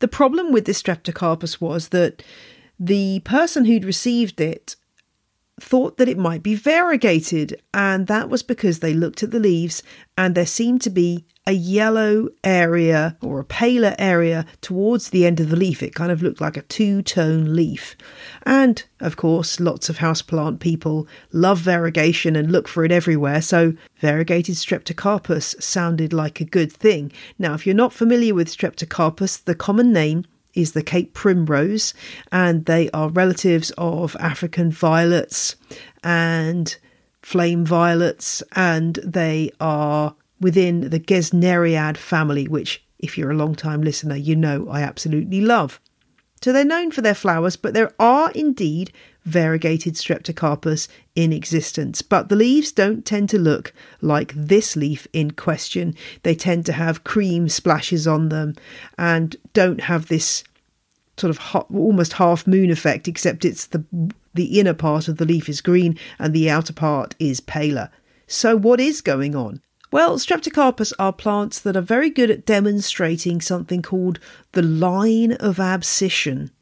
The 0.00 0.08
problem 0.08 0.52
with 0.52 0.64
this 0.64 0.82
Streptocarpus 0.82 1.60
was 1.60 1.88
that 1.88 2.22
the 2.78 3.20
person 3.20 3.64
who'd 3.64 3.84
received 3.84 4.40
it 4.40 4.76
thought 5.62 5.96
that 5.96 6.08
it 6.08 6.18
might 6.18 6.42
be 6.42 6.54
variegated, 6.54 7.60
and 7.72 8.06
that 8.06 8.28
was 8.28 8.42
because 8.42 8.78
they 8.78 8.94
looked 8.94 9.22
at 9.22 9.30
the 9.30 9.40
leaves 9.40 9.82
and 10.16 10.34
there 10.34 10.46
seemed 10.46 10.82
to 10.82 10.90
be 10.90 11.24
a 11.46 11.52
yellow 11.52 12.28
area 12.44 13.16
or 13.22 13.40
a 13.40 13.44
paler 13.44 13.94
area 13.98 14.44
towards 14.60 15.10
the 15.10 15.24
end 15.26 15.40
of 15.40 15.48
the 15.48 15.56
leaf. 15.56 15.82
It 15.82 15.94
kind 15.94 16.12
of 16.12 16.22
looked 16.22 16.40
like 16.40 16.56
a 16.56 16.62
two 16.62 17.02
tone 17.02 17.56
leaf. 17.56 17.96
And 18.44 18.82
of 19.00 19.16
course, 19.16 19.58
lots 19.58 19.88
of 19.88 19.98
houseplant 19.98 20.60
people 20.60 21.08
love 21.32 21.58
variegation 21.58 22.36
and 22.36 22.52
look 22.52 22.68
for 22.68 22.84
it 22.84 22.92
everywhere, 22.92 23.40
so 23.40 23.72
variegated 23.98 24.56
Streptocarpus 24.56 25.60
sounded 25.62 26.12
like 26.12 26.40
a 26.40 26.44
good 26.44 26.72
thing. 26.72 27.10
Now, 27.38 27.54
if 27.54 27.66
you're 27.66 27.74
not 27.74 27.92
familiar 27.92 28.34
with 28.34 28.54
Streptocarpus, 28.54 29.44
the 29.44 29.54
common 29.54 29.92
name 29.92 30.26
is 30.54 30.72
the 30.72 30.82
Cape 30.82 31.14
Primrose, 31.14 31.94
and 32.32 32.64
they 32.66 32.90
are 32.90 33.08
relatives 33.08 33.70
of 33.78 34.16
African 34.18 34.70
violets 34.70 35.56
and 36.02 36.76
flame 37.22 37.64
violets, 37.64 38.42
and 38.52 38.96
they 39.04 39.50
are 39.60 40.14
within 40.40 40.90
the 40.90 41.00
Gesneriad 41.00 41.96
family, 41.96 42.48
which, 42.48 42.82
if 42.98 43.16
you're 43.18 43.30
a 43.30 43.36
long 43.36 43.54
time 43.54 43.82
listener, 43.82 44.16
you 44.16 44.34
know 44.34 44.68
I 44.68 44.82
absolutely 44.82 45.40
love. 45.40 45.80
So 46.42 46.52
they're 46.52 46.64
known 46.64 46.90
for 46.90 47.02
their 47.02 47.14
flowers, 47.14 47.56
but 47.56 47.74
there 47.74 47.92
are 47.98 48.30
indeed 48.30 48.92
variegated 49.24 49.94
Streptocarpus 49.94 50.88
in 51.14 51.32
existence. 51.32 52.02
But 52.02 52.28
the 52.28 52.36
leaves 52.36 52.72
don't 52.72 53.04
tend 53.04 53.28
to 53.30 53.38
look 53.38 53.72
like 54.00 54.32
this 54.34 54.76
leaf 54.76 55.06
in 55.12 55.32
question. 55.32 55.94
They 56.22 56.34
tend 56.34 56.66
to 56.66 56.72
have 56.72 57.04
cream 57.04 57.48
splashes 57.48 58.06
on 58.06 58.28
them 58.28 58.54
and 58.98 59.36
don't 59.52 59.82
have 59.82 60.08
this 60.08 60.44
sort 61.16 61.30
of 61.30 61.66
almost 61.74 62.14
half 62.14 62.46
moon 62.46 62.70
effect, 62.70 63.06
except 63.08 63.44
it's 63.44 63.66
the 63.66 63.84
the 64.32 64.60
inner 64.60 64.74
part 64.74 65.08
of 65.08 65.16
the 65.16 65.24
leaf 65.24 65.48
is 65.48 65.60
green 65.60 65.98
and 66.18 66.32
the 66.32 66.48
outer 66.48 66.72
part 66.72 67.14
is 67.18 67.40
paler. 67.40 67.90
So, 68.26 68.56
what 68.56 68.80
is 68.80 69.00
going 69.00 69.34
on? 69.34 69.60
Well, 69.92 70.18
Streptocarpus 70.18 70.92
are 71.00 71.12
plants 71.12 71.58
that 71.58 71.76
are 71.76 71.80
very 71.80 72.10
good 72.10 72.30
at 72.30 72.46
demonstrating 72.46 73.40
something 73.40 73.82
called 73.82 74.20
the 74.52 74.62
line 74.62 75.32
of 75.32 75.58
abscission. 75.58 76.52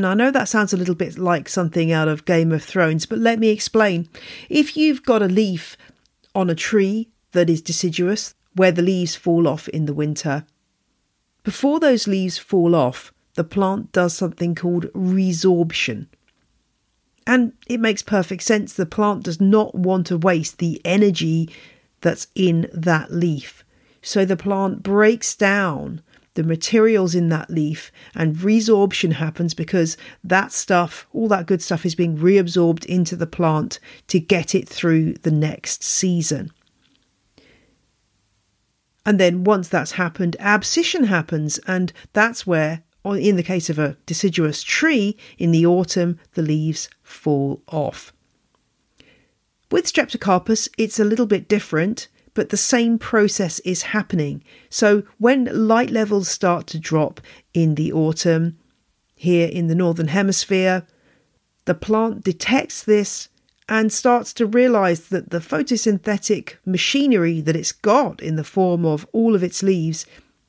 Now, 0.00 0.10
I 0.10 0.14
know 0.14 0.30
that 0.30 0.48
sounds 0.48 0.72
a 0.72 0.76
little 0.76 0.94
bit 0.94 1.18
like 1.18 1.48
something 1.48 1.92
out 1.92 2.08
of 2.08 2.24
Game 2.24 2.52
of 2.52 2.64
Thrones, 2.64 3.06
but 3.06 3.18
let 3.18 3.38
me 3.38 3.50
explain. 3.50 4.08
If 4.48 4.76
you've 4.76 5.02
got 5.02 5.22
a 5.22 5.26
leaf 5.26 5.76
on 6.34 6.48
a 6.48 6.54
tree 6.54 7.08
that 7.32 7.50
is 7.50 7.60
deciduous, 7.60 8.34
where 8.54 8.72
the 8.72 8.82
leaves 8.82 9.14
fall 9.14 9.46
off 9.46 9.68
in 9.68 9.86
the 9.86 9.94
winter, 9.94 10.44
before 11.42 11.80
those 11.80 12.06
leaves 12.06 12.38
fall 12.38 12.74
off, 12.74 13.12
the 13.34 13.44
plant 13.44 13.92
does 13.92 14.14
something 14.14 14.54
called 14.54 14.86
resorption. 14.92 16.06
And 17.26 17.52
it 17.68 17.80
makes 17.80 18.02
perfect 18.02 18.42
sense. 18.42 18.72
The 18.72 18.86
plant 18.86 19.24
does 19.24 19.40
not 19.40 19.74
want 19.74 20.06
to 20.08 20.18
waste 20.18 20.58
the 20.58 20.80
energy 20.84 21.48
that's 22.00 22.26
in 22.34 22.68
that 22.72 23.12
leaf. 23.12 23.64
So 24.02 24.24
the 24.24 24.36
plant 24.36 24.82
breaks 24.82 25.34
down 25.34 26.02
the 26.34 26.42
materials 26.44 27.14
in 27.14 27.28
that 27.28 27.50
leaf 27.50 27.90
and 28.14 28.36
resorption 28.36 29.12
happens 29.12 29.52
because 29.52 29.96
that 30.22 30.52
stuff, 30.52 31.06
all 31.12 31.28
that 31.28 31.46
good 31.46 31.60
stuff, 31.60 31.84
is 31.84 31.94
being 31.94 32.16
reabsorbed 32.16 32.84
into 32.86 33.16
the 33.16 33.26
plant 33.26 33.80
to 34.08 34.20
get 34.20 34.54
it 34.54 34.68
through 34.68 35.14
the 35.14 35.30
next 35.30 35.82
season. 35.82 36.52
And 39.04 39.18
then 39.18 39.44
once 39.44 39.68
that's 39.68 39.92
happened, 39.92 40.36
abscission 40.38 41.04
happens, 41.04 41.58
and 41.66 41.92
that's 42.12 42.46
where, 42.46 42.82
in 43.04 43.36
the 43.36 43.42
case 43.42 43.70
of 43.70 43.78
a 43.78 43.96
deciduous 44.06 44.62
tree, 44.62 45.16
in 45.38 45.52
the 45.52 45.66
autumn, 45.66 46.20
the 46.34 46.42
leaves 46.42 46.88
fall 47.02 47.62
off. 47.66 48.12
With 49.70 49.86
Streptocarpus, 49.86 50.68
it's 50.76 51.00
a 51.00 51.04
little 51.04 51.26
bit 51.26 51.48
different, 51.48 52.08
but 52.34 52.50
the 52.50 52.56
same 52.56 52.98
process 52.98 53.58
is 53.60 53.82
happening. 53.82 54.42
So 54.68 55.02
when 55.18 55.48
light 55.68 55.90
levels 55.90 56.28
start 56.28 56.66
to 56.68 56.78
drop 56.78 57.20
in 57.54 57.74
the 57.74 57.92
autumn, 57.92 58.58
here 59.14 59.48
in 59.48 59.66
the 59.66 59.74
Northern 59.74 60.08
Hemisphere, 60.08 60.86
the 61.66 61.74
plant 61.74 62.24
detects 62.24 62.82
this 62.82 63.28
and 63.68 63.92
starts 63.92 64.32
to 64.34 64.46
realize 64.46 65.08
that 65.08 65.30
the 65.30 65.38
photosynthetic 65.38 66.54
machinery 66.66 67.40
that 67.40 67.54
it's 67.54 67.72
got 67.72 68.20
in 68.20 68.36
the 68.36 68.44
form 68.44 68.84
of 68.84 69.06
all 69.12 69.34
of 69.34 69.44
its 69.44 69.62
leaves 69.62 70.06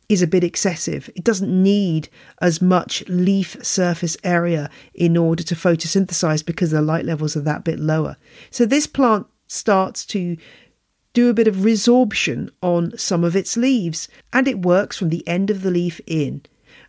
is 0.09 0.21
a 0.21 0.27
bit 0.27 0.43
excessive. 0.43 1.09
It 1.15 1.23
doesn't 1.23 1.63
need 1.63 2.09
as 2.41 2.61
much 2.61 3.03
leaf 3.07 3.55
surface 3.61 4.17
area 4.23 4.69
in 4.93 5.15
order 5.15 5.43
to 5.43 5.55
photosynthesize 5.55 6.45
because 6.45 6.71
the 6.71 6.81
light 6.81 7.05
levels 7.05 7.37
are 7.37 7.41
that 7.41 7.63
bit 7.63 7.79
lower. 7.79 8.17
So 8.49 8.65
this 8.65 8.87
plant 8.87 9.27
starts 9.47 10.05
to 10.07 10.37
do 11.13 11.29
a 11.29 11.33
bit 11.33 11.47
of 11.47 11.57
resorption 11.57 12.49
on 12.61 12.97
some 12.97 13.23
of 13.23 13.35
its 13.35 13.57
leaves 13.57 14.07
and 14.31 14.47
it 14.47 14.61
works 14.61 14.97
from 14.97 15.09
the 15.09 15.27
end 15.27 15.49
of 15.49 15.61
the 15.61 15.71
leaf 15.71 15.99
in. 16.07 16.41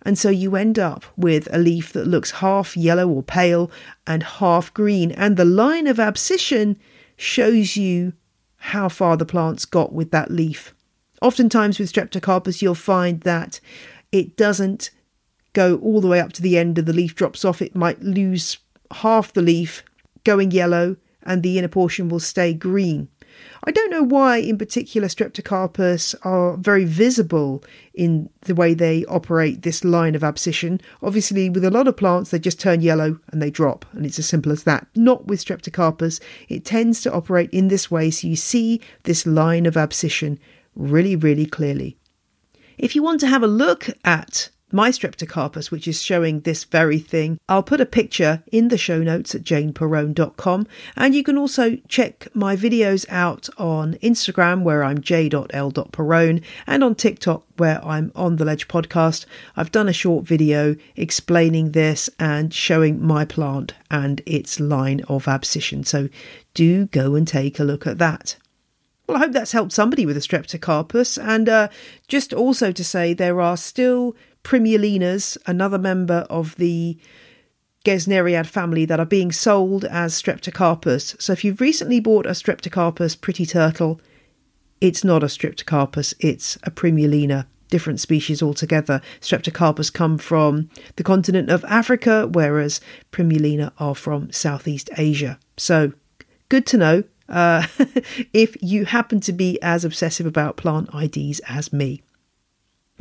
And 0.03 0.19
so 0.19 0.31
you 0.31 0.57
end 0.57 0.79
up 0.79 1.05
with 1.17 1.49
a 1.53 1.59
leaf 1.59 1.93
that 1.93 2.07
looks 2.07 2.33
half 2.33 2.77
yellow 2.77 3.09
or 3.09 3.23
pale 3.23 3.71
and 4.07 4.23
half 4.23 4.73
green. 4.75 5.13
And 5.13 5.37
the 5.37 5.45
line 5.45 5.87
of 5.87 5.99
abscission 5.99 6.77
shows 7.17 7.77
you 7.77 8.13
how 8.57 8.89
far 8.89 9.17
the 9.17 9.27
plant's 9.27 9.65
got 9.65 9.93
with 9.93 10.11
that 10.11 10.31
leaf. 10.31 10.75
Oftentimes 11.21 11.79
with 11.79 11.93
Streptocarpus, 11.93 12.63
you'll 12.63 12.75
find 12.75 13.21
that 13.21 13.61
it 14.11 14.37
doesn't 14.37 14.91
go 15.53 15.77
all 15.79 16.01
the 16.01 16.09
way 16.09 16.21
up 16.21 16.33
to 16.33 16.43
the 16.43 16.59
end 16.59 16.79
and 16.79 16.87
the 16.87 16.93
leaf 16.93 17.15
drops 17.15 17.45
off. 17.45 17.63
It 17.63 17.77
might 17.77 18.03
lose 18.03 18.59
half 18.91 19.33
the 19.33 19.43
leaf 19.43 19.85
going 20.25 20.51
yellow 20.51 20.97
and 21.23 21.43
the 21.43 21.59
inner 21.59 21.69
portion 21.69 22.09
will 22.09 22.21
stay 22.21 22.53
green. 22.53 23.09
I 23.65 23.71
don't 23.71 23.91
know 23.91 24.03
why, 24.03 24.39
in 24.39 24.59
particular, 24.59 25.09
Streptocarpus 25.09 26.15
are 26.23 26.57
very 26.57 26.85
visible 26.85 27.63
in 27.95 28.29
the 28.43 28.55
way 28.55 28.75
they 28.75 29.05
operate 29.07 29.63
this 29.63 29.85
line 29.85 30.15
of 30.15 30.25
abscission. 30.25 30.81
Obviously, 31.03 31.49
with 31.49 31.65
a 31.65 31.71
lot 31.71 31.89
of 31.89 31.97
plants, 31.97 32.31
they 32.31 32.39
just 32.39 32.61
turn 32.61 32.81
yellow 32.81 33.19
and 33.29 33.41
they 33.41 33.51
drop, 33.51 33.85
and 33.93 34.05
it's 34.05 34.19
as 34.19 34.29
simple 34.29 34.53
as 34.53 34.65
that. 34.65 34.87
Not 34.95 35.27
with 35.27 35.45
Streptocarpus. 35.45 36.21
It 36.49 36.65
tends 36.65 37.01
to 37.03 37.13
operate 37.13 37.51
in 37.51 37.69
this 37.69 37.91
way, 37.91 38.11
so 38.11 38.27
you 38.29 38.37
see 38.37 38.81
this 39.05 39.27
line 39.27 39.67
of 39.67 39.77
abscission 39.77 40.39
really, 40.75 41.17
really 41.17 41.47
clearly. 41.47 41.97
If 42.79 42.97
you 42.97 43.03
want 43.03 43.21
to 43.21 43.29
have 43.29 43.43
a 43.43 43.49
look 43.49 43.89
at 44.05 44.51
my 44.73 44.91
Streptocarpus, 44.91 45.71
which 45.71 45.87
is 45.87 46.03
showing 46.03 46.41
this 46.41 46.65
very 46.65 46.99
thing, 46.99 47.39
I'll 47.49 47.63
put 47.63 47.81
a 47.81 47.87
picture 47.87 48.43
in 48.51 48.69
the 48.69 48.79
show 48.79 49.03
notes 49.03 49.35
at 49.35 49.43
janeperrone.com. 49.43 50.67
And 50.97 51.15
you 51.15 51.23
can 51.23 51.37
also 51.37 51.77
check 51.89 52.29
my 52.35 52.57
videos 52.57 53.05
out 53.09 53.49
on 53.59 53.95
Instagram, 53.95 54.63
where 54.63 54.83
I'm 54.83 55.01
j.l.perrone, 55.01 56.43
and 56.67 56.85
on 56.85 56.95
TikTok, 56.95 57.45
where 57.57 57.85
I'm 57.85 58.13
on 58.15 58.37
the 58.37 58.45
Ledge 58.45 58.69
podcast. 58.69 59.27
I've 59.57 59.73
done 59.73 59.89
a 59.89 59.93
short 59.93 60.25
video 60.25 60.77
explaining 60.97 61.73
this 61.73 62.09
and 62.19 62.53
showing 62.53 63.05
my 63.05 63.25
plant 63.25 63.75
and 63.91 64.23
its 64.27 64.59
line 64.59 65.03
of 65.09 65.29
abscission. 65.29 65.85
So 65.85 66.09
do 66.55 66.87
go 66.87 67.15
and 67.15 67.27
take 67.27 67.59
a 67.59 67.65
look 67.65 67.87
at 67.87 67.99
that. 67.99 68.37
Well, 69.07 69.17
I 69.17 69.21
hope 69.27 69.33
that's 69.33 69.53
helped 69.53 69.73
somebody 69.73 70.07
with 70.07 70.17
a 70.17 70.21
streptocarpus. 70.21 71.23
And 71.23 71.49
uh, 71.49 71.69
just 72.09 72.33
also 72.33 72.73
to 72.73 72.85
say, 72.85 73.13
there 73.13 73.41
are 73.41 73.57
still 73.57 74.15
Primulinas, 74.45 75.39
another 75.47 75.79
member 75.79 76.27
of 76.29 76.57
the 76.57 76.99
Gesneriad 77.85 78.47
family 78.47 78.85
that 78.85 79.01
are 79.01 79.07
being 79.07 79.33
sold 79.33 79.85
as 79.85 80.21
Streptocarpus. 80.21 81.21
So 81.21 81.33
if 81.33 81.45
you've 81.45 81.61
recently 81.61 82.01
bought 82.01 82.27
a 82.27 82.31
Streptocarpus 82.31 83.21
pretty 83.21 83.45
turtle, 83.45 84.01
it's 84.81 85.05
not 85.05 85.23
a 85.23 85.27
Streptocarpus, 85.27 86.15
it's 86.21 86.57
a 86.63 86.71
Primulina, 86.71 87.47
different 87.71 88.01
species 88.01 88.43
altogether. 88.43 89.01
Streptocarpus 89.21 89.93
come 89.93 90.19
from 90.19 90.69
the 90.97 91.03
continent 91.03 91.51
of 91.51 91.65
Africa, 91.65 92.29
whereas 92.31 92.81
Primulina 93.11 93.73
are 93.79 93.95
from 93.95 94.31
Southeast 94.31 94.91
Asia. 94.97 95.39
So 95.57 95.93
good 96.49 96.67
to 96.67 96.77
know 96.77 97.05
uh, 97.29 97.67
if 98.33 98.57
you 98.63 98.85
happen 98.85 99.21
to 99.21 99.33
be 99.33 99.61
as 99.63 99.85
obsessive 99.85 100.27
about 100.27 100.57
plant 100.57 100.91
IDs 100.95 101.41
as 101.49 101.73
me. 101.73 102.03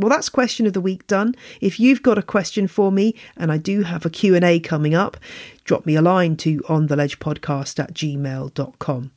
Well, 0.02 0.10
that's 0.10 0.30
question 0.30 0.66
of 0.66 0.74
the 0.74 0.82
week 0.82 1.08
done. 1.08 1.36
If 1.62 1.80
you've 1.80 2.02
got 2.02 2.18
a 2.18 2.24
question 2.24 2.68
for 2.68 2.92
me, 2.92 3.16
and 3.38 3.52
I 3.52 3.58
do 3.58 3.84
have 3.84 4.06
a 4.06 4.10
Q&A 4.10 4.60
coming 4.60 4.96
up, 4.96 5.18
drop 5.64 5.86
me 5.86 5.96
a 5.96 6.02
line 6.02 6.36
to 6.38 6.58
ontheledgepodcast 6.62 7.80
at 7.80 7.94
gmail.com. 7.94 9.12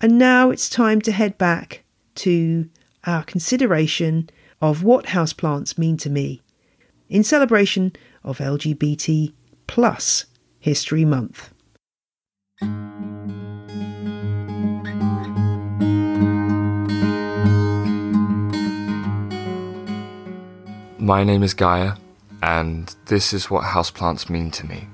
And 0.00 0.18
now 0.18 0.50
it's 0.50 0.68
time 0.68 1.00
to 1.00 1.12
head 1.12 1.38
back 1.38 1.82
to 2.16 2.68
our 3.04 3.24
consideration 3.24 4.30
of 4.60 4.84
what 4.84 5.06
houseplants 5.06 5.78
mean 5.78 5.96
to 5.96 6.10
me 6.10 6.42
in 7.08 7.24
celebration 7.24 7.92
of 8.22 8.38
LGBT 8.38 9.32
plus 9.66 10.26
History 10.60 11.04
Month. 11.04 11.52
My 21.08 21.24
name 21.24 21.42
is 21.42 21.54
Gaia, 21.54 21.94
and 22.42 22.94
this 23.06 23.32
is 23.32 23.48
what 23.48 23.64
houseplants 23.64 24.28
mean 24.28 24.50
to 24.50 24.66
me. 24.66 24.88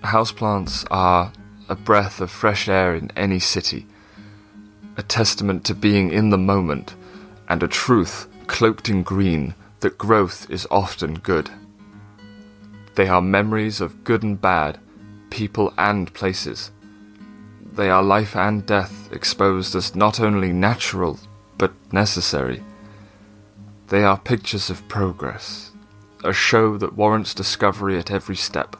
Houseplants 0.00 0.86
are 0.90 1.30
a 1.68 1.74
breath 1.76 2.22
of 2.22 2.30
fresh 2.30 2.70
air 2.70 2.94
in 2.94 3.12
any 3.14 3.38
city, 3.38 3.86
a 4.96 5.02
testament 5.02 5.66
to 5.66 5.74
being 5.74 6.10
in 6.10 6.30
the 6.30 6.38
moment, 6.38 6.94
and 7.50 7.62
a 7.62 7.68
truth 7.68 8.28
cloaked 8.46 8.88
in 8.88 9.02
green 9.02 9.54
that 9.80 9.98
growth 9.98 10.48
is 10.48 10.66
often 10.70 11.18
good. 11.18 11.50
They 12.94 13.08
are 13.08 13.20
memories 13.20 13.82
of 13.82 14.04
good 14.04 14.22
and 14.22 14.40
bad, 14.40 14.80
people 15.28 15.74
and 15.76 16.10
places. 16.14 16.70
They 17.74 17.90
are 17.90 18.02
life 18.02 18.34
and 18.34 18.64
death 18.64 19.10
exposed 19.12 19.74
as 19.74 19.94
not 19.94 20.18
only 20.18 20.50
natural, 20.50 21.18
but 21.58 21.74
necessary. 21.92 22.64
They 23.88 24.04
are 24.04 24.18
pictures 24.18 24.68
of 24.68 24.86
progress, 24.88 25.72
a 26.22 26.32
show 26.32 26.76
that 26.76 26.94
warrants 26.94 27.32
discovery 27.32 27.98
at 27.98 28.10
every 28.10 28.36
step. 28.36 28.76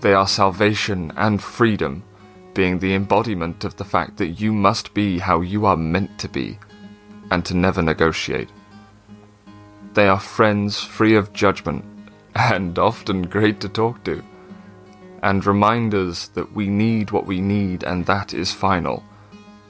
They 0.00 0.14
are 0.14 0.28
salvation 0.28 1.12
and 1.16 1.42
freedom, 1.42 2.04
being 2.54 2.78
the 2.78 2.94
embodiment 2.94 3.64
of 3.64 3.74
the 3.76 3.84
fact 3.84 4.18
that 4.18 4.40
you 4.40 4.52
must 4.52 4.94
be 4.94 5.18
how 5.18 5.40
you 5.40 5.66
are 5.66 5.76
meant 5.76 6.16
to 6.20 6.28
be, 6.28 6.60
and 7.32 7.44
to 7.44 7.56
never 7.56 7.82
negotiate. 7.82 8.50
They 9.94 10.06
are 10.06 10.20
friends 10.20 10.80
free 10.80 11.16
of 11.16 11.32
judgment, 11.32 11.84
and 12.36 12.78
often 12.78 13.22
great 13.22 13.58
to 13.62 13.68
talk 13.68 14.04
to, 14.04 14.22
and 15.24 15.44
reminders 15.44 16.28
that 16.28 16.52
we 16.52 16.68
need 16.68 17.10
what 17.10 17.26
we 17.26 17.40
need 17.40 17.82
and 17.82 18.06
that 18.06 18.32
is 18.32 18.52
final. 18.52 19.02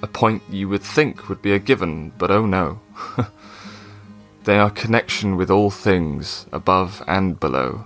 A 0.03 0.07
point 0.07 0.43
you 0.51 0.69
would 0.69 0.83
think 0.83 1.31
would 1.31 1.41
be 1.41 1.53
a 1.53 1.59
given, 1.59 2.11
but 2.19 2.31
oh 2.31 2.45
no. 2.45 2.81
They 4.45 4.59
are 4.59 4.71
connection 4.71 5.37
with 5.37 5.51
all 5.51 5.71
things, 5.71 6.47
above 6.53 7.03
and 7.07 7.39
below. 7.39 7.85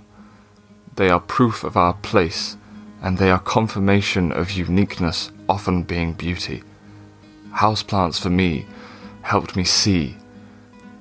They 0.95 1.09
are 1.09 1.19
proof 1.19 1.63
of 1.63 1.75
our 1.75 1.93
place 1.95 2.57
and 3.01 3.17
they 3.17 3.29
are 3.29 3.39
confirmation 3.39 4.31
of 4.31 4.51
uniqueness, 4.51 5.31
often 5.49 5.83
being 5.83 6.13
beauty. 6.13 6.63
Houseplants 7.51 8.19
for 8.19 8.29
me 8.29 8.65
helped 9.23 9.57
me 9.57 9.65
see 9.65 10.15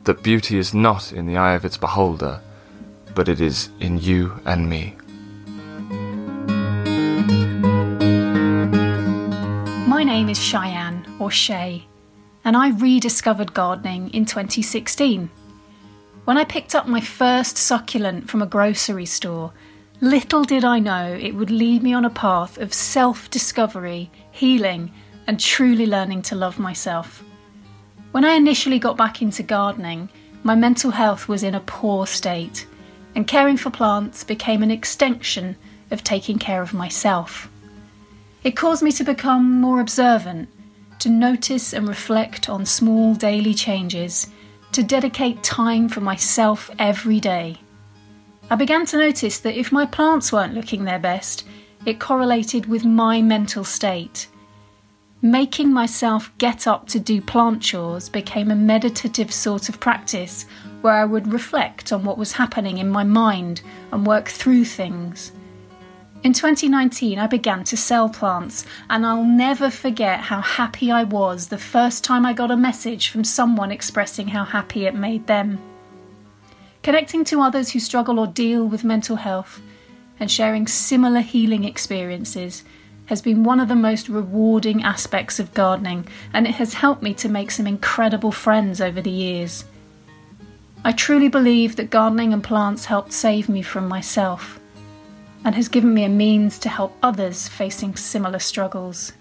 that 0.04 0.22
beauty 0.24 0.58
is 0.58 0.74
not 0.74 1.12
in 1.12 1.26
the 1.26 1.36
eye 1.36 1.54
of 1.54 1.64
its 1.64 1.76
beholder, 1.76 2.40
but 3.14 3.28
it 3.28 3.40
is 3.40 3.68
in 3.78 3.98
you 3.98 4.40
and 4.44 4.68
me. 4.68 4.96
My 9.86 10.02
name 10.02 10.28
is 10.28 10.42
Cheyenne, 10.42 11.06
or 11.20 11.30
Shay, 11.30 11.86
and 12.44 12.56
I 12.56 12.70
rediscovered 12.70 13.54
gardening 13.54 14.10
in 14.10 14.24
2016. 14.24 15.30
When 16.24 16.38
I 16.38 16.44
picked 16.44 16.76
up 16.76 16.86
my 16.86 17.00
first 17.00 17.58
succulent 17.58 18.30
from 18.30 18.42
a 18.42 18.46
grocery 18.46 19.06
store, 19.06 19.52
little 20.00 20.44
did 20.44 20.64
I 20.64 20.78
know 20.78 21.18
it 21.20 21.34
would 21.34 21.50
lead 21.50 21.82
me 21.82 21.94
on 21.94 22.04
a 22.04 22.10
path 22.10 22.58
of 22.58 22.72
self 22.72 23.28
discovery, 23.28 24.08
healing, 24.30 24.92
and 25.26 25.40
truly 25.40 25.84
learning 25.84 26.22
to 26.22 26.36
love 26.36 26.60
myself. 26.60 27.24
When 28.12 28.24
I 28.24 28.34
initially 28.34 28.78
got 28.78 28.96
back 28.96 29.20
into 29.20 29.42
gardening, 29.42 30.10
my 30.44 30.54
mental 30.54 30.92
health 30.92 31.26
was 31.26 31.42
in 31.42 31.56
a 31.56 31.60
poor 31.60 32.06
state, 32.06 32.68
and 33.16 33.26
caring 33.26 33.56
for 33.56 33.70
plants 33.70 34.22
became 34.22 34.62
an 34.62 34.70
extension 34.70 35.56
of 35.90 36.04
taking 36.04 36.38
care 36.38 36.62
of 36.62 36.72
myself. 36.72 37.50
It 38.44 38.52
caused 38.52 38.82
me 38.84 38.92
to 38.92 39.02
become 39.04 39.60
more 39.60 39.80
observant, 39.80 40.48
to 41.00 41.08
notice 41.08 41.72
and 41.72 41.88
reflect 41.88 42.48
on 42.48 42.64
small 42.64 43.16
daily 43.16 43.54
changes, 43.54 44.28
to 44.72 44.82
dedicate 44.82 45.42
time 45.42 45.88
for 45.88 46.00
myself 46.00 46.70
every 46.78 47.20
day. 47.20 47.58
I 48.50 48.56
began 48.56 48.84
to 48.86 48.98
notice 48.98 49.38
that 49.40 49.58
if 49.58 49.72
my 49.72 49.86
plants 49.86 50.32
weren't 50.32 50.54
looking 50.54 50.84
their 50.84 50.98
best, 50.98 51.46
it 51.86 52.00
correlated 52.00 52.66
with 52.66 52.84
my 52.84 53.22
mental 53.22 53.64
state. 53.64 54.28
Making 55.20 55.72
myself 55.72 56.32
get 56.38 56.66
up 56.66 56.88
to 56.88 56.98
do 56.98 57.20
plant 57.20 57.62
chores 57.62 58.08
became 58.08 58.50
a 58.50 58.56
meditative 58.56 59.32
sort 59.32 59.68
of 59.68 59.78
practice 59.78 60.46
where 60.80 60.94
I 60.94 61.04
would 61.04 61.32
reflect 61.32 61.92
on 61.92 62.04
what 62.04 62.18
was 62.18 62.32
happening 62.32 62.78
in 62.78 62.88
my 62.88 63.04
mind 63.04 63.62
and 63.92 64.06
work 64.06 64.28
through 64.28 64.64
things. 64.64 65.32
In 66.24 66.32
2019, 66.32 67.18
I 67.18 67.26
began 67.26 67.64
to 67.64 67.76
sell 67.76 68.08
plants, 68.08 68.64
and 68.88 69.04
I'll 69.04 69.24
never 69.24 69.70
forget 69.70 70.20
how 70.20 70.40
happy 70.40 70.88
I 70.88 71.02
was 71.02 71.48
the 71.48 71.58
first 71.58 72.04
time 72.04 72.24
I 72.24 72.32
got 72.32 72.52
a 72.52 72.56
message 72.56 73.08
from 73.08 73.24
someone 73.24 73.72
expressing 73.72 74.28
how 74.28 74.44
happy 74.44 74.86
it 74.86 74.94
made 74.94 75.26
them. 75.26 75.58
Connecting 76.84 77.24
to 77.24 77.40
others 77.40 77.72
who 77.72 77.80
struggle 77.80 78.20
or 78.20 78.28
deal 78.28 78.64
with 78.64 78.84
mental 78.84 79.16
health 79.16 79.60
and 80.20 80.30
sharing 80.30 80.68
similar 80.68 81.22
healing 81.22 81.64
experiences 81.64 82.62
has 83.06 83.20
been 83.20 83.42
one 83.42 83.58
of 83.58 83.66
the 83.66 83.74
most 83.74 84.08
rewarding 84.08 84.84
aspects 84.84 85.40
of 85.40 85.52
gardening, 85.54 86.06
and 86.32 86.46
it 86.46 86.54
has 86.54 86.74
helped 86.74 87.02
me 87.02 87.14
to 87.14 87.28
make 87.28 87.50
some 87.50 87.66
incredible 87.66 88.30
friends 88.30 88.80
over 88.80 89.02
the 89.02 89.10
years. 89.10 89.64
I 90.84 90.92
truly 90.92 91.28
believe 91.28 91.74
that 91.76 91.90
gardening 91.90 92.32
and 92.32 92.44
plants 92.44 92.84
helped 92.84 93.12
save 93.12 93.48
me 93.48 93.62
from 93.62 93.88
myself 93.88 94.60
and 95.44 95.54
has 95.54 95.68
given 95.68 95.92
me 95.92 96.04
a 96.04 96.08
means 96.08 96.58
to 96.60 96.68
help 96.68 96.96
others 97.02 97.48
facing 97.48 97.96
similar 97.96 98.38
struggles. 98.38 99.12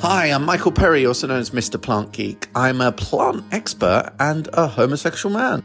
Hi, 0.00 0.26
I'm 0.26 0.44
Michael 0.44 0.72
Perry, 0.72 1.06
also 1.06 1.26
known 1.26 1.40
as 1.40 1.50
Mr. 1.50 1.80
Plant 1.80 2.12
Geek. 2.12 2.48
I'm 2.54 2.80
a 2.80 2.92
plant 2.92 3.44
expert 3.52 4.12
and 4.20 4.48
a 4.52 4.66
homosexual 4.66 5.34
man. 5.34 5.62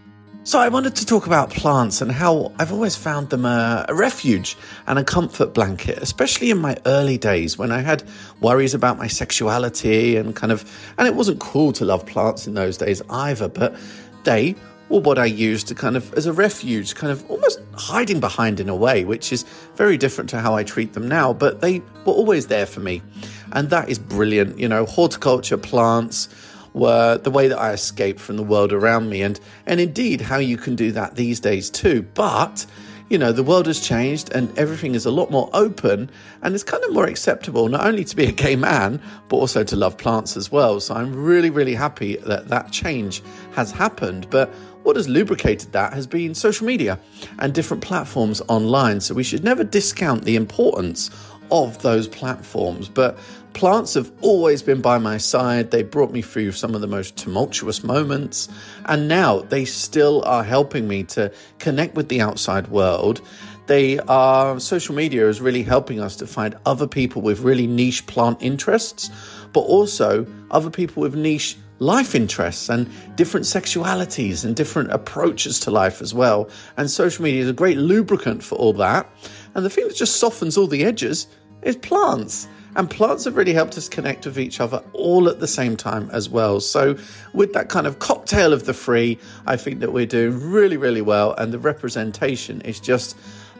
So, 0.49 0.57
I 0.57 0.67
wanted 0.67 0.95
to 0.95 1.05
talk 1.05 1.27
about 1.27 1.51
plants 1.51 2.01
and 2.01 2.12
how 2.12 2.51
I've 2.57 2.73
always 2.73 2.95
found 2.95 3.29
them 3.29 3.45
a, 3.45 3.85
a, 3.88 3.93
refuge 3.93 4.57
and 4.88 4.97
a 4.97 5.03
comfort 5.03 5.53
blanket, 5.53 5.99
especially 5.99 6.49
in 6.49 6.57
my 6.57 6.75
early 6.88 7.19
days 7.19 7.59
when 7.59 7.71
I 7.71 7.81
had 7.81 8.01
worries 8.41 8.73
about 8.73 8.97
my 8.97 9.05
sexuality 9.05 10.15
and 10.15 10.35
kind 10.35 10.51
of, 10.51 10.65
and 10.97 11.07
it 11.07 11.13
wasn't 11.13 11.39
cool 11.39 11.71
to 11.73 11.85
love 11.85 12.03
plants 12.07 12.47
in 12.47 12.55
those 12.55 12.77
days 12.77 12.99
either, 13.12 13.47
but 13.47 13.75
they 14.23 14.55
were 14.89 15.01
what 15.01 15.19
I 15.19 15.25
used 15.25 15.67
to 15.67 15.75
kind 15.75 15.95
of 15.95 16.12
as 16.15 16.25
a 16.25 16.33
refuge, 16.33 16.95
kind 16.95 17.12
of 17.12 17.29
almost 17.29 17.59
hiding 17.75 18.19
behind 18.19 18.59
in 18.59 18.69
a 18.69 18.75
way, 18.75 19.05
which 19.05 19.31
is 19.31 19.43
very 19.75 19.99
different 19.99 20.31
to 20.31 20.39
how 20.39 20.55
I 20.55 20.63
treat 20.63 20.93
them 20.93 21.07
now, 21.07 21.31
but 21.31 21.62
they 21.62 21.77
were 22.05 22.13
always 22.13 22.47
there 22.47 22.65
for 22.65 22.79
me. 22.79 23.03
And 23.51 23.69
that 23.69 23.88
is 23.88 23.99
brilliant. 23.99 24.57
You 24.57 24.67
know, 24.67 24.88
horticulture, 24.88 25.57
plants, 25.57 26.27
were 26.73 27.17
the 27.17 27.32
way 27.32 27.47
that 27.47 27.60
I 27.60 27.71
escaped 27.73 28.19
from 28.19 28.38
the 28.38 28.43
world 28.43 28.73
around 28.73 29.10
me, 29.10 29.21
and 29.21 29.39
and 29.65 29.79
indeed 29.79 30.21
how 30.21 30.38
you 30.38 30.58
can 30.58 30.75
do 30.75 30.91
that 30.93 31.15
these 31.15 31.39
days 31.39 31.69
too. 31.69 32.03
But 32.13 32.65
you 33.10 33.17
know, 33.17 33.32
the 33.32 33.43
world 33.43 33.65
has 33.65 33.79
changed 33.79 34.32
and 34.34 34.55
everything 34.58 34.93
is 34.93 35.05
a 35.05 35.12
lot 35.12 35.32
more 35.32 35.49
open 35.53 36.12
and 36.43 36.53
it's 36.53 36.63
kind 36.63 36.84
of 36.84 36.93
more 36.93 37.08
acceptable 37.08 37.67
not 37.67 37.86
only 37.86 38.03
to 38.03 38.15
be 38.15 38.25
a 38.27 38.32
gay 38.32 38.55
man, 38.55 39.01
but 39.29 39.38
also 39.38 39.63
to 39.63 39.75
love 39.75 39.97
plants 39.97 40.38
as 40.38 40.51
well. 40.51 40.79
So 40.79 40.93
I'm 40.93 41.15
really, 41.15 41.49
really 41.49 41.73
happy 41.73 42.17
that 42.17 42.49
that 42.49 42.71
change 42.71 43.23
has 43.53 43.71
happened. 43.71 44.29
But 44.29 44.49
what 44.84 44.95
has 44.95 45.10
lubricated 45.10 45.71
that 45.71 45.93
has 45.93 46.08
been 46.08 46.36
social 46.36 46.65
media 46.65 46.99
and 47.39 47.53
different 47.53 47.84
platforms 47.84 48.41
online. 48.47 49.01
So 49.01 49.13
we 49.15 49.23
should 49.23 49.43
never 49.43 49.63
discount 49.63 50.23
the 50.23 50.36
importance 50.36 51.10
of 51.51 51.82
those 51.82 52.08
platforms. 52.08 52.89
But 52.89 53.17
plants 53.60 53.95
have 53.95 54.10
always 54.22 54.62
been 54.62 54.80
by 54.80 54.98
my 54.98 55.17
side. 55.17 55.69
They 55.69 55.84
brought 55.84 56.13
me 56.13 56.22
through 56.22 56.54
some 56.54 56.76
of 56.76 56.80
the 56.80 56.88
most 56.88 57.17
tumultuous 57.17 57.84
moments. 57.84 58.48
And 58.86 59.10
now 59.10 59.41
they 59.41 59.65
still 59.65 60.24
are 60.24 60.45
helping 60.45 60.88
me 60.88 61.04
to 61.15 61.30
connect 61.60 61.93
with 61.93 62.08
the 62.08 62.22
outside 62.22 62.69
world. 62.69 63.19
They 63.67 64.00
are, 64.00 64.62
social 64.62 64.95
media 64.95 65.28
is 65.28 65.41
really 65.41 65.62
helping 65.62 66.00
us 66.00 66.15
to 66.15 66.26
find 66.26 66.58
other 66.65 66.88
people 66.88 67.22
with 67.22 67.41
really 67.41 67.67
niche 67.67 68.08
plant 68.08 68.41
interests, 68.41 69.12
but 69.52 69.60
also 69.60 70.26
other 70.52 70.69
people 70.69 71.02
with 71.02 71.15
niche 71.15 71.58
life 71.80 72.15
interests 72.15 72.69
and 72.69 72.89
different 73.17 73.45
sexualities 73.45 74.45
and 74.45 74.56
different 74.56 74.89
approaches 74.93 75.60
to 75.60 75.69
life 75.69 76.02
as 76.02 76.13
well. 76.13 76.50
And 76.78 76.89
social 76.89 77.26
media 77.26 77.43
is 77.43 77.50
a 77.50 77.54
great 77.54 77.78
lubricant 77.78 78.41
for 78.41 78.56
all 78.56 78.72
that. 78.76 79.10
And 79.54 79.65
the 79.65 79.69
thing 79.69 79.86
that 79.89 79.98
just 79.98 80.15
softens 80.15 80.58
all 80.58 80.67
the 80.67 80.86
edges 80.86 81.28
is 81.62 81.76
plants. 81.76 82.48
And 82.75 82.89
plants 82.89 83.25
have 83.25 83.36
really 83.36 83.53
helped 83.53 83.77
us 83.77 83.89
connect 83.89 84.25
with 84.25 84.39
each 84.39 84.60
other 84.60 84.84
all 84.93 85.27
at 85.27 85.39
the 85.39 85.47
same 85.47 85.75
time 85.75 86.10
as 86.12 86.29
well. 86.29 86.60
So, 86.60 86.95
with 87.34 87.53
that 87.53 87.69
kind 87.69 87.88
of 87.88 87.99
cocktail 87.99 88.53
of 88.53 88.65
the 88.65 88.73
free, 88.73 89.17
I 89.47 89.58
think 89.58 89.79
that 89.79 89.91
we're 89.91 90.05
doing 90.05 90.51
really, 90.51 90.77
really 90.77 91.01
well. 91.01 91.34
And 91.34 91.51
the 91.51 91.60
representation 91.60 92.62
is 92.62 92.79
just 92.79 93.17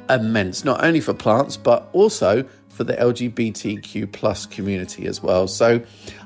immense, 0.10 0.64
not 0.64 0.84
only 0.84 1.02
for 1.02 1.14
plants, 1.14 1.58
but 1.58 1.90
also 1.94 2.48
for 2.70 2.84
the 2.84 2.94
LGBTQ 2.94 4.12
plus 4.12 4.46
community 4.46 5.08
as 5.08 5.24
well. 5.24 5.48
So, 5.48 5.82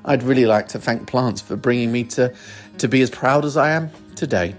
I'd 0.05 0.23
really 0.23 0.45
like 0.45 0.67
to 0.69 0.79
thank 0.79 1.07
plants 1.07 1.39
for 1.41 1.55
bringing 1.55 1.91
me 1.91 2.03
to, 2.05 2.33
to 2.79 2.87
be 2.89 3.01
as 3.01 3.09
proud 3.09 3.45
as 3.45 3.55
I 3.55 3.71
am 3.71 3.91
today. 4.15 4.55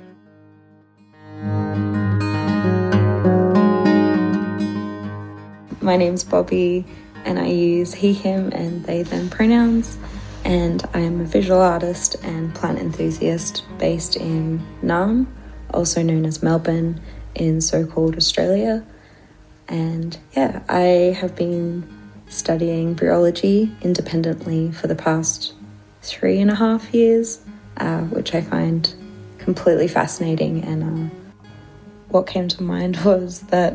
My 5.82 5.98
name's 5.98 6.24
Bobby 6.24 6.86
and 7.24 7.38
I 7.38 7.46
use 7.46 7.94
he, 7.94 8.12
him, 8.12 8.50
and 8.52 8.84
they, 8.84 9.02
them 9.02 9.30
pronouns. 9.30 9.98
And 10.44 10.84
I 10.92 11.00
am 11.00 11.20
a 11.20 11.24
visual 11.24 11.60
artist 11.60 12.16
and 12.22 12.54
plant 12.54 12.78
enthusiast 12.78 13.64
based 13.78 14.16
in 14.16 14.62
Naarm, 14.82 15.26
also 15.72 16.02
known 16.02 16.26
as 16.26 16.42
Melbourne, 16.42 17.00
in 17.34 17.60
so 17.60 17.86
called 17.86 18.16
Australia. 18.16 18.84
And 19.68 20.16
yeah, 20.36 20.62
I 20.68 21.16
have 21.18 21.34
been 21.34 21.88
studying 22.28 22.94
biology 22.94 23.74
independently 23.80 24.70
for 24.72 24.86
the 24.86 24.94
past 24.94 25.54
three 26.02 26.40
and 26.40 26.50
a 26.50 26.54
half 26.54 26.92
years, 26.92 27.40
uh, 27.78 28.02
which 28.02 28.34
I 28.34 28.42
find 28.42 28.94
completely 29.38 29.88
fascinating. 29.88 30.62
And 30.64 30.82
uh, 30.82 31.14
what 32.08 32.26
came 32.26 32.48
to 32.48 32.62
mind 32.62 32.96
was 33.04 33.40
that 33.42 33.74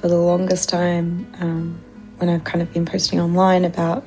for 0.00 0.08
the 0.08 0.16
longest 0.16 0.68
time, 0.68 1.26
um, 1.40 1.80
when 2.20 2.28
I've 2.28 2.44
kind 2.44 2.60
of 2.60 2.72
been 2.72 2.84
posting 2.84 3.18
online 3.18 3.64
about 3.64 4.06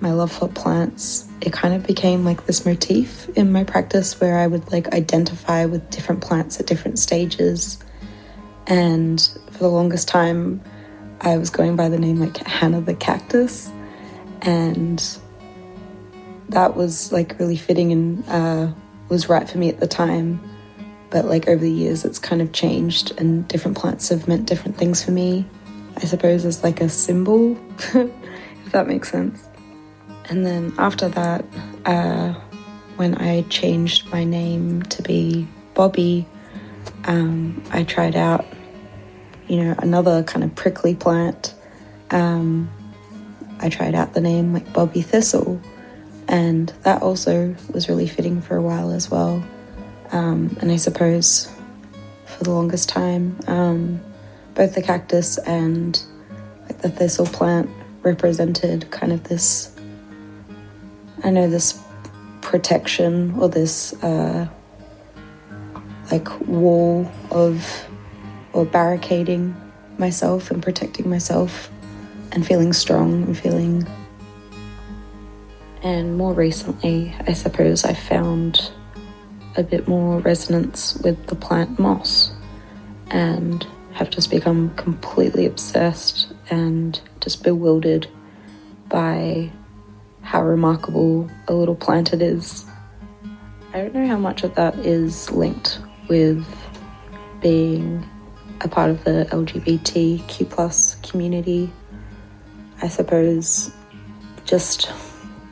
my 0.00 0.12
love 0.12 0.30
for 0.30 0.46
plants, 0.46 1.26
it 1.40 1.52
kind 1.52 1.74
of 1.74 1.86
became 1.86 2.24
like 2.24 2.46
this 2.46 2.66
motif 2.66 3.28
in 3.30 3.50
my 3.50 3.64
practice 3.64 4.20
where 4.20 4.38
I 4.38 4.46
would 4.46 4.70
like 4.70 4.88
identify 4.88 5.64
with 5.64 5.88
different 5.90 6.20
plants 6.20 6.60
at 6.60 6.66
different 6.66 6.98
stages. 6.98 7.78
And 8.66 9.20
for 9.52 9.58
the 9.58 9.68
longest 9.68 10.06
time, 10.06 10.62
I 11.22 11.38
was 11.38 11.50
going 11.50 11.76
by 11.76 11.88
the 11.88 11.98
name 11.98 12.20
like 12.20 12.36
Hannah 12.46 12.82
the 12.82 12.94
Cactus. 12.94 13.70
And 14.42 15.02
that 16.50 16.76
was 16.76 17.10
like 17.10 17.38
really 17.38 17.56
fitting 17.56 17.92
and 17.92 18.24
uh, 18.28 18.72
was 19.08 19.28
right 19.28 19.48
for 19.48 19.58
me 19.58 19.70
at 19.70 19.80
the 19.80 19.86
time. 19.86 20.40
But 21.08 21.24
like 21.24 21.48
over 21.48 21.62
the 21.62 21.70
years, 21.70 22.04
it's 22.04 22.18
kind 22.18 22.40
of 22.40 22.52
changed, 22.52 23.12
and 23.18 23.48
different 23.48 23.76
plants 23.76 24.10
have 24.10 24.28
meant 24.28 24.46
different 24.46 24.76
things 24.76 25.04
for 25.04 25.10
me. 25.10 25.44
I 26.02 26.06
suppose, 26.06 26.44
as 26.44 26.62
like 26.62 26.80
a 26.80 26.88
symbol, 26.88 27.58
if 27.78 28.72
that 28.72 28.86
makes 28.86 29.10
sense. 29.10 29.46
And 30.30 30.46
then 30.46 30.72
after 30.78 31.08
that, 31.08 31.44
uh, 31.84 32.34
when 32.96 33.16
I 33.16 33.42
changed 33.42 34.10
my 34.10 34.24
name 34.24 34.82
to 34.84 35.02
be 35.02 35.46
Bobby, 35.74 36.26
um, 37.04 37.62
I 37.70 37.84
tried 37.84 38.16
out, 38.16 38.46
you 39.48 39.62
know, 39.62 39.74
another 39.78 40.22
kind 40.22 40.44
of 40.44 40.54
prickly 40.54 40.94
plant. 40.94 41.54
Um, 42.10 42.70
I 43.58 43.68
tried 43.68 43.94
out 43.94 44.14
the 44.14 44.20
name 44.20 44.54
like 44.54 44.72
Bobby 44.72 45.02
Thistle, 45.02 45.60
and 46.28 46.68
that 46.82 47.02
also 47.02 47.54
was 47.72 47.88
really 47.88 48.06
fitting 48.06 48.40
for 48.40 48.56
a 48.56 48.62
while 48.62 48.90
as 48.92 49.10
well. 49.10 49.44
Um, 50.12 50.56
and 50.60 50.72
I 50.72 50.76
suppose 50.76 51.52
for 52.24 52.44
the 52.44 52.50
longest 52.50 52.88
time, 52.88 53.38
um, 53.46 54.00
both 54.60 54.74
the 54.74 54.82
cactus 54.82 55.38
and 55.38 56.02
like 56.64 56.76
the 56.82 56.90
thistle 56.90 57.24
plant 57.24 57.70
represented 58.02 58.90
kind 58.90 59.10
of 59.10 59.24
this 59.24 59.74
I 61.24 61.30
know 61.30 61.48
this 61.48 61.82
protection 62.42 63.32
or 63.38 63.48
this 63.48 63.94
uh, 64.02 64.46
like 66.12 66.28
wall 66.46 67.10
of 67.30 67.88
or 68.52 68.66
barricading 68.66 69.56
myself 69.96 70.50
and 70.50 70.62
protecting 70.62 71.08
myself 71.08 71.70
and 72.32 72.46
feeling 72.46 72.74
strong 72.74 73.22
and 73.22 73.38
feeling 73.38 73.88
and 75.82 76.18
more 76.18 76.34
recently 76.34 77.14
I 77.26 77.32
suppose 77.32 77.86
I 77.86 77.94
found 77.94 78.70
a 79.56 79.62
bit 79.62 79.88
more 79.88 80.18
resonance 80.18 80.98
with 80.98 81.28
the 81.28 81.34
plant 81.34 81.78
moss 81.78 82.32
and 83.10 83.66
have 84.00 84.08
just 84.08 84.30
become 84.30 84.74
completely 84.76 85.44
obsessed 85.44 86.32
and 86.48 86.98
just 87.20 87.44
bewildered 87.44 88.06
by 88.88 89.52
how 90.22 90.42
remarkable 90.42 91.30
a 91.48 91.52
little 91.52 91.74
plant 91.74 92.14
it 92.14 92.22
is. 92.22 92.64
I 93.74 93.82
don't 93.82 93.94
know 93.94 94.06
how 94.06 94.16
much 94.16 94.42
of 94.42 94.54
that 94.54 94.74
is 94.78 95.30
linked 95.30 95.80
with 96.08 96.46
being 97.42 98.08
a 98.62 98.68
part 98.68 98.88
of 98.88 99.04
the 99.04 99.26
LGBTQ 99.32 100.48
plus 100.48 100.94
community. 101.02 101.70
I 102.80 102.88
suppose 102.88 103.70
just 104.46 104.90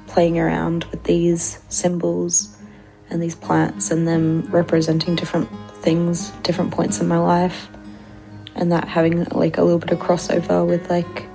playing 0.07 0.39
around 0.39 0.85
with 0.85 1.05
these 1.05 1.59
symbols 1.69 2.57
and 3.11 3.23
these 3.23 3.35
plants 3.35 3.91
and 3.91 4.09
them 4.09 4.49
representing 4.51 5.17
different 5.17 5.51
things, 5.83 6.31
different 6.45 6.71
points 6.71 6.99
in 6.99 7.09
my 7.09 7.19
life, 7.19 7.69
and 8.59 8.73
that 8.73 8.89
having 8.89 9.25
like 9.27 9.57
a 9.57 9.63
little 9.63 9.79
bit 9.79 9.91
of 9.93 9.99
crossover 10.01 10.67
with 10.67 10.91
like 10.91 11.27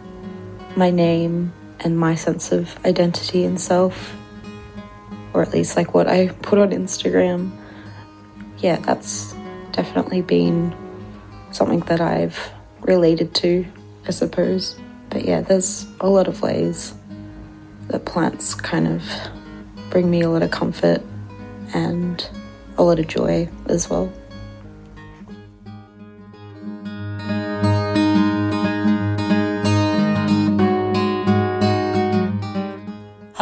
my 0.75 0.91
name 0.91 1.53
and 1.79 1.97
my 1.97 2.15
sense 2.15 2.51
of 2.51 2.77
identity 2.85 3.45
and 3.45 3.59
self, 3.59 4.15
or 5.33 5.41
at 5.41 5.53
least 5.53 5.77
like 5.77 5.93
what 5.93 6.07
I 6.07 6.27
put 6.27 6.59
on 6.59 6.71
Instagram. 6.71 7.51
Yeah, 8.59 8.77
that's 8.77 9.33
definitely 9.71 10.21
been 10.21 10.75
something 11.51 11.79
that 11.81 12.01
I've 12.01 12.37
related 12.81 13.33
to, 13.35 13.65
I 14.05 14.11
suppose. 14.11 14.75
But 15.09 15.23
yeah, 15.25 15.41
there's 15.41 15.87
a 16.01 16.09
lot 16.09 16.27
of 16.27 16.41
ways 16.41 16.93
that 17.87 18.05
plants 18.05 18.53
kind 18.53 18.87
of 18.87 19.03
bring 19.89 20.09
me 20.09 20.21
a 20.21 20.29
lot 20.29 20.43
of 20.43 20.51
comfort 20.51 21.01
and 21.73 22.29
a 22.77 22.83
lot 22.83 22.99
of 22.99 23.07
joy 23.07 23.47
as 23.67 23.89
well. 23.89 24.11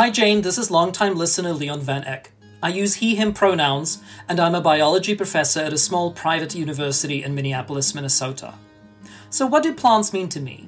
Hi 0.02 0.10
Jane, 0.10 0.42
this 0.42 0.58
is 0.58 0.72
longtime 0.72 1.16
listener 1.16 1.54
Leon 1.54 1.82
Van 1.82 2.04
Eck. 2.06 2.32
I 2.64 2.70
use 2.70 2.96
he, 2.96 3.14
him 3.14 3.34
pronouns, 3.34 4.02
and 4.28 4.40
I'm 4.40 4.56
a 4.56 4.60
biology 4.60 5.14
professor 5.14 5.60
at 5.60 5.74
a 5.74 5.78
small 5.78 6.12
private 6.12 6.56
university 6.56 7.24
in 7.24 7.36
Minneapolis, 7.36 7.94
Minnesota. 7.94 8.56
So, 9.30 9.46
what 9.46 9.62
do 9.62 9.76
plants 9.76 10.12
mean 10.12 10.28
to 10.30 10.40
me? 10.40 10.68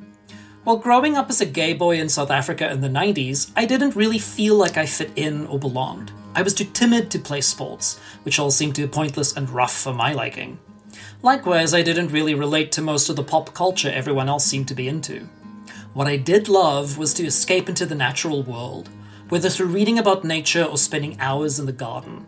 Well, 0.66 0.78
growing 0.78 1.18
up 1.18 1.32
as 1.32 1.42
a 1.42 1.48
gay 1.48 1.74
boy 1.74 2.00
in 2.00 2.10
South 2.10 2.30
Africa 2.30 2.72
in 2.72 2.82
the 2.82 2.90
90s, 2.90 3.52
I 3.56 3.66
didn't 3.66 3.96
really 3.96 4.20
feel 4.20 4.54
like 4.54 4.78
I 4.78 4.86
fit 4.86 5.10
in 5.16 5.48
or 5.48 5.58
belonged. 5.58 6.12
I 6.36 6.44
was 6.44 6.54
too 6.54 6.66
timid 6.66 7.10
to 7.10 7.18
play 7.18 7.42
sports, 7.42 7.98
which 8.22 8.38
all 8.38 8.52
seemed 8.52 8.76
too 8.76 8.88
pointless 8.88 9.36
and 9.36 9.50
rough 9.50 9.76
for 9.76 9.96
my 9.96 10.14
liking. 10.14 10.60
Likewise, 11.24 11.74
I 11.74 11.82
didn't 11.82 12.12
really 12.12 12.36
relate 12.36 12.72
to 12.74 12.84
most 12.84 13.10
of 13.10 13.16
the 13.16 13.24
pop 13.24 13.56
culture 13.56 13.90
everyone 13.90 14.30
else 14.30 14.46
seemed 14.46 14.68
to 14.68 14.76
be 14.76 14.88
into. 14.88 15.28
What 15.96 16.06
I 16.06 16.18
did 16.18 16.50
love 16.50 17.00
was 17.00 17.16
to 17.16 17.26
escape 17.26 17.68
into 17.68 17.88
the 17.88 17.96
natural 17.96 18.44
world, 18.44 18.92
whether 19.30 19.50
through 19.50 19.68
reading 19.68 19.98
about 19.98 20.24
nature 20.24 20.64
or 20.64 20.78
spending 20.78 21.20
hours 21.20 21.60
in 21.60 21.66
the 21.66 21.72
garden. 21.72 22.26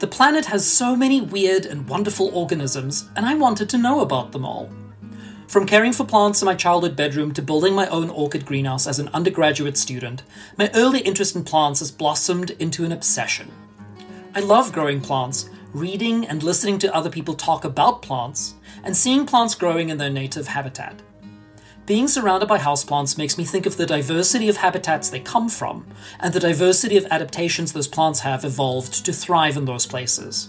The 0.00 0.06
planet 0.06 0.46
has 0.46 0.66
so 0.66 0.96
many 0.96 1.20
weird 1.20 1.66
and 1.66 1.88
wonderful 1.88 2.30
organisms, 2.36 3.08
and 3.16 3.24
I 3.24 3.34
wanted 3.34 3.68
to 3.70 3.78
know 3.78 4.00
about 4.00 4.32
them 4.32 4.44
all. 4.44 4.70
From 5.46 5.66
caring 5.66 5.92
for 5.92 6.04
plants 6.04 6.42
in 6.42 6.46
my 6.46 6.54
childhood 6.54 6.96
bedroom 6.96 7.32
to 7.34 7.42
building 7.42 7.74
my 7.74 7.86
own 7.88 8.10
orchid 8.10 8.44
greenhouse 8.44 8.86
as 8.86 8.98
an 8.98 9.08
undergraduate 9.14 9.76
student, 9.76 10.22
my 10.58 10.70
early 10.74 11.00
interest 11.00 11.36
in 11.36 11.44
plants 11.44 11.80
has 11.80 11.92
blossomed 11.92 12.50
into 12.52 12.84
an 12.84 12.92
obsession. 12.92 13.50
I 14.34 14.40
love 14.40 14.72
growing 14.72 15.00
plants, 15.00 15.48
reading 15.72 16.26
and 16.26 16.42
listening 16.42 16.78
to 16.80 16.94
other 16.94 17.10
people 17.10 17.34
talk 17.34 17.64
about 17.64 18.02
plants, 18.02 18.54
and 18.82 18.96
seeing 18.96 19.26
plants 19.26 19.54
growing 19.54 19.90
in 19.90 19.98
their 19.98 20.10
native 20.10 20.48
habitat. 20.48 21.00
Being 21.86 22.08
surrounded 22.08 22.48
by 22.48 22.58
houseplants 22.58 23.18
makes 23.18 23.36
me 23.36 23.44
think 23.44 23.66
of 23.66 23.76
the 23.76 23.84
diversity 23.84 24.48
of 24.48 24.56
habitats 24.56 25.10
they 25.10 25.20
come 25.20 25.50
from, 25.50 25.86
and 26.18 26.32
the 26.32 26.40
diversity 26.40 26.96
of 26.96 27.04
adaptations 27.10 27.74
those 27.74 27.88
plants 27.88 28.20
have 28.20 28.42
evolved 28.42 29.04
to 29.04 29.12
thrive 29.12 29.58
in 29.58 29.66
those 29.66 29.84
places. 29.84 30.48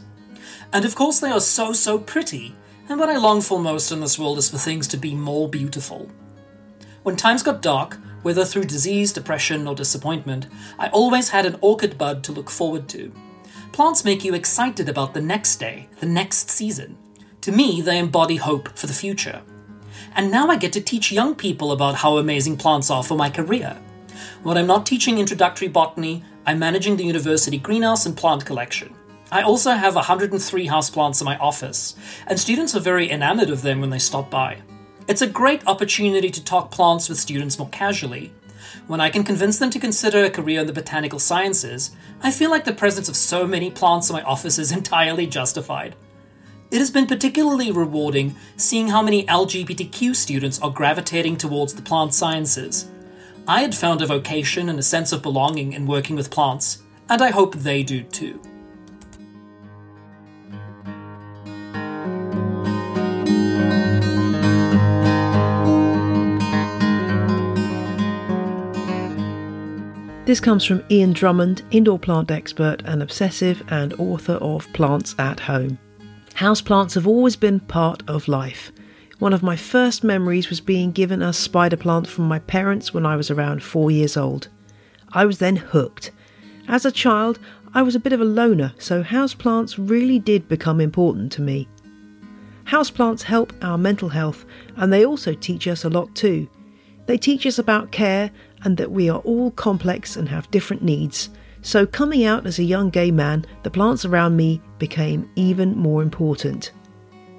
And 0.71 0.85
of 0.85 0.95
course, 0.95 1.19
they 1.19 1.31
are 1.31 1.41
so, 1.41 1.73
so 1.73 1.99
pretty, 1.99 2.55
and 2.87 2.97
what 2.97 3.09
I 3.09 3.17
long 3.17 3.41
for 3.41 3.59
most 3.59 3.91
in 3.91 3.99
this 3.99 4.17
world 4.17 4.37
is 4.37 4.49
for 4.49 4.57
things 4.57 4.87
to 4.87 4.97
be 4.97 5.13
more 5.13 5.49
beautiful. 5.49 6.09
When 7.03 7.17
times 7.17 7.43
got 7.43 7.61
dark, 7.61 7.97
whether 8.21 8.45
through 8.45 8.65
disease, 8.65 9.11
depression, 9.11 9.67
or 9.67 9.75
disappointment, 9.75 10.47
I 10.79 10.87
always 10.87 11.29
had 11.29 11.45
an 11.45 11.57
orchid 11.59 11.97
bud 11.97 12.23
to 12.23 12.31
look 12.31 12.49
forward 12.49 12.87
to. 12.89 13.11
Plants 13.73 14.05
make 14.05 14.23
you 14.23 14.33
excited 14.33 14.87
about 14.87 15.13
the 15.13 15.21
next 15.21 15.57
day, 15.57 15.89
the 15.99 16.05
next 16.05 16.49
season. 16.49 16.97
To 17.41 17.51
me, 17.51 17.81
they 17.81 17.99
embody 17.99 18.37
hope 18.37 18.69
for 18.77 18.87
the 18.87 18.93
future. 18.93 19.41
And 20.15 20.31
now 20.31 20.47
I 20.47 20.57
get 20.57 20.73
to 20.73 20.81
teach 20.81 21.11
young 21.11 21.35
people 21.35 21.71
about 21.71 21.95
how 21.95 22.17
amazing 22.17 22.57
plants 22.57 22.89
are 22.89 23.03
for 23.03 23.17
my 23.17 23.29
career. 23.29 23.77
When 24.43 24.57
I'm 24.57 24.67
not 24.67 24.85
teaching 24.85 25.17
introductory 25.17 25.67
botany, 25.67 26.23
I'm 26.45 26.59
managing 26.59 26.97
the 26.97 27.05
university 27.05 27.57
greenhouse 27.57 28.05
and 28.05 28.15
plant 28.15 28.45
collection. 28.45 28.93
I 29.31 29.41
also 29.41 29.71
have 29.71 29.95
103 29.95 30.67
houseplants 30.67 31.19
in 31.19 31.25
my 31.25 31.37
office, 31.37 31.95
and 32.27 32.39
students 32.39 32.75
are 32.75 32.79
very 32.79 33.11
enamored 33.11 33.49
of 33.49 33.63
them 33.63 33.81
when 33.81 33.89
they 33.89 33.99
stop 33.99 34.29
by. 34.29 34.61
It's 35.07 35.21
a 35.21 35.27
great 35.27 35.65
opportunity 35.67 36.29
to 36.29 36.43
talk 36.43 36.71
plants 36.71 37.09
with 37.09 37.19
students 37.19 37.57
more 37.57 37.69
casually. 37.69 38.33
When 38.87 39.01
I 39.01 39.09
can 39.09 39.23
convince 39.23 39.57
them 39.57 39.71
to 39.71 39.79
consider 39.79 40.23
a 40.23 40.29
career 40.29 40.61
in 40.61 40.67
the 40.67 40.73
botanical 40.73 41.19
sciences, 41.19 41.95
I 42.21 42.31
feel 42.31 42.49
like 42.49 42.65
the 42.65 42.73
presence 42.73 43.09
of 43.09 43.15
so 43.15 43.47
many 43.47 43.71
plants 43.71 44.09
in 44.09 44.15
my 44.15 44.21
office 44.23 44.59
is 44.59 44.71
entirely 44.79 45.27
justified. 45.27 45.95
It 46.75 46.79
has 46.79 46.91
been 46.91 47.07
particularly 47.07 47.71
rewarding 47.71 48.35
seeing 48.57 48.89
how 48.89 49.01
many 49.01 49.25
LGBTQ 49.27 50.13
students 50.13 50.59
are 50.59 50.69
gravitating 50.69 51.37
towards 51.37 51.73
the 51.73 51.81
plant 51.81 52.13
sciences. 52.13 52.89
I 53.47 53.61
had 53.61 53.73
found 53.73 54.01
a 54.01 54.05
vocation 54.05 54.67
and 54.67 54.77
a 54.77 54.83
sense 54.83 55.13
of 55.13 55.21
belonging 55.21 55.71
in 55.71 55.87
working 55.87 56.17
with 56.17 56.29
plants, 56.29 56.79
and 57.07 57.21
I 57.21 57.31
hope 57.31 57.55
they 57.55 57.81
do 57.81 58.03
too. 58.03 58.41
This 70.25 70.41
comes 70.41 70.65
from 70.65 70.83
Ian 70.91 71.13
Drummond, 71.13 71.61
indoor 71.71 71.99
plant 71.99 72.31
expert 72.31 72.81
and 72.83 73.01
obsessive 73.01 73.63
and 73.69 73.93
author 73.93 74.33
of 74.33 74.67
Plants 74.73 75.15
at 75.17 75.39
Home. 75.39 75.79
Houseplants 76.35 76.95
have 76.95 77.07
always 77.07 77.37
been 77.37 77.61
part 77.61 78.03
of 78.09 78.27
life. 78.27 78.73
One 79.19 79.31
of 79.31 79.41
my 79.41 79.55
first 79.55 80.03
memories 80.03 80.49
was 80.49 80.59
being 80.59 80.91
given 80.91 81.21
a 81.21 81.31
spider 81.31 81.77
plant 81.77 82.07
from 82.07 82.27
my 82.27 82.39
parents 82.39 82.93
when 82.93 83.05
I 83.05 83.15
was 83.15 83.31
around 83.31 83.63
four 83.63 83.89
years 83.89 84.17
old. 84.17 84.49
I 85.13 85.23
was 85.23 85.39
then 85.39 85.55
hooked. 85.55 86.11
As 86.67 86.83
a 86.83 86.91
child, 86.91 87.39
I 87.73 87.83
was 87.83 87.95
a 87.95 88.01
bit 88.01 88.11
of 88.11 88.19
a 88.19 88.25
loner, 88.25 88.73
so 88.77 89.01
houseplants 89.01 89.75
really 89.77 90.19
did 90.19 90.49
become 90.49 90.81
important 90.81 91.31
to 91.33 91.41
me. 91.41 91.69
Houseplants 92.65 93.21
help 93.21 93.53
our 93.61 93.77
mental 93.77 94.09
health, 94.09 94.43
and 94.75 94.91
they 94.91 95.05
also 95.05 95.33
teach 95.33 95.69
us 95.69 95.85
a 95.85 95.89
lot 95.89 96.13
too. 96.15 96.49
They 97.05 97.17
teach 97.17 97.45
us 97.45 97.59
about 97.59 97.93
care 97.93 98.29
and 98.61 98.75
that 98.75 98.91
we 98.91 99.09
are 99.09 99.19
all 99.19 99.51
complex 99.51 100.17
and 100.17 100.27
have 100.27 100.51
different 100.51 100.83
needs. 100.83 101.29
So, 101.65 101.87
coming 101.87 102.23
out 102.25 102.45
as 102.45 102.59
a 102.59 102.63
young 102.63 102.91
gay 102.91 103.09
man, 103.09 103.43
the 103.63 103.71
plants 103.71 104.05
around 104.05 104.37
me 104.37 104.61
became 104.77 105.27
even 105.35 105.75
more 105.75 106.03
important. 106.03 106.71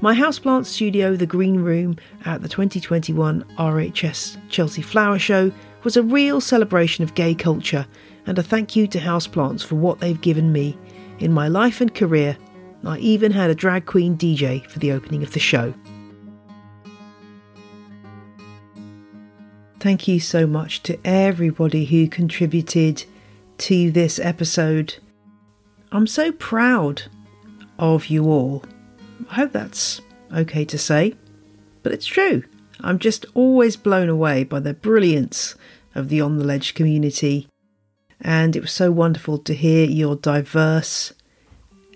My 0.00 0.16
houseplant 0.16 0.66
studio, 0.66 1.14
The 1.14 1.26
Green 1.26 1.60
Room, 1.60 1.96
at 2.24 2.42
the 2.42 2.48
2021 2.48 3.44
RHS 3.56 4.36
Chelsea 4.48 4.82
Flower 4.82 5.20
Show, 5.20 5.52
was 5.84 5.96
a 5.96 6.02
real 6.02 6.40
celebration 6.40 7.04
of 7.04 7.14
gay 7.14 7.36
culture 7.36 7.86
and 8.26 8.36
a 8.36 8.42
thank 8.42 8.74
you 8.74 8.88
to 8.88 8.98
houseplants 8.98 9.64
for 9.64 9.76
what 9.76 10.00
they've 10.00 10.20
given 10.20 10.50
me 10.50 10.76
in 11.20 11.32
my 11.32 11.46
life 11.46 11.80
and 11.80 11.94
career. 11.94 12.36
I 12.84 12.98
even 12.98 13.30
had 13.30 13.50
a 13.50 13.54
drag 13.54 13.86
queen 13.86 14.18
DJ 14.18 14.66
for 14.66 14.80
the 14.80 14.90
opening 14.90 15.22
of 15.22 15.34
the 15.34 15.38
show. 15.38 15.72
Thank 19.78 20.08
you 20.08 20.18
so 20.18 20.48
much 20.48 20.82
to 20.82 20.98
everybody 21.06 21.84
who 21.84 22.08
contributed 22.08 23.04
to 23.58 23.90
this 23.90 24.18
episode. 24.18 24.96
I'm 25.92 26.06
so 26.06 26.32
proud 26.32 27.02
of 27.78 28.06
you 28.06 28.24
all. 28.24 28.64
I 29.30 29.34
hope 29.34 29.52
that's 29.52 30.00
okay 30.34 30.64
to 30.66 30.78
say, 30.78 31.14
but 31.82 31.92
it's 31.92 32.06
true. 32.06 32.44
I'm 32.80 32.98
just 32.98 33.24
always 33.34 33.76
blown 33.76 34.08
away 34.08 34.44
by 34.44 34.60
the 34.60 34.74
brilliance 34.74 35.54
of 35.94 36.08
the 36.08 36.20
On 36.20 36.38
the 36.38 36.44
Ledge 36.44 36.74
community, 36.74 37.48
and 38.20 38.54
it 38.54 38.60
was 38.60 38.72
so 38.72 38.90
wonderful 38.90 39.38
to 39.38 39.54
hear 39.54 39.86
your 39.86 40.16
diverse, 40.16 41.12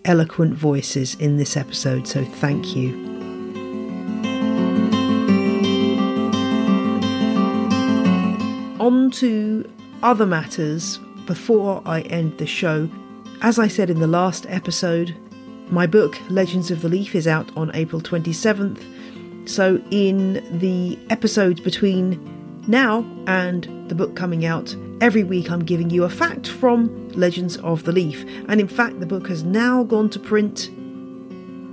eloquent 0.05 0.55
voices 0.55 1.15
in 1.17 1.37
this 1.37 1.57
episode, 1.57 2.09
so 2.09 2.25
thank 2.25 2.75
you. 2.75 3.09
On 8.81 9.11
to 9.11 9.71
other 10.03 10.25
matters 10.25 10.99
before 11.31 11.81
I 11.87 12.01
end 12.01 12.37
the 12.39 12.47
show. 12.47 12.91
As 13.41 13.61
I 13.61 13.69
said 13.69 13.89
in 13.89 14.01
the 14.01 14.09
last 14.09 14.47
episode, 14.49 15.15
my 15.69 15.87
book, 15.87 16.19
Legends 16.29 16.73
of 16.73 16.83
the 16.83 16.89
Leaf, 16.89 17.15
is 17.15 17.29
out 17.29 17.57
on 17.57 17.71
April 17.73 18.03
27th. 18.03 19.49
So, 19.49 19.81
in 19.93 20.59
the 20.59 20.99
episodes 21.09 21.61
between 21.61 22.19
now 22.67 23.07
and 23.29 23.89
the 23.89 23.95
book 23.95 24.17
coming 24.17 24.45
out, 24.45 24.75
every 25.01 25.23
week 25.23 25.53
I'm 25.53 25.65
giving 25.65 25.89
you 25.89 26.03
a 26.03 26.11
fact 26.11 26.49
from 26.49 27.09
Legends 27.11 27.59
of 27.59 27.85
the 27.85 27.93
Leaf. 27.93 28.25
And 28.49 28.61
in 28.61 28.67
fact, 28.67 28.99
the 28.99 29.07
book 29.07 29.29
has 29.29 29.45
now 29.45 29.85
gone 29.85 30.11
to 30.11 30.19
print. 30.19 30.69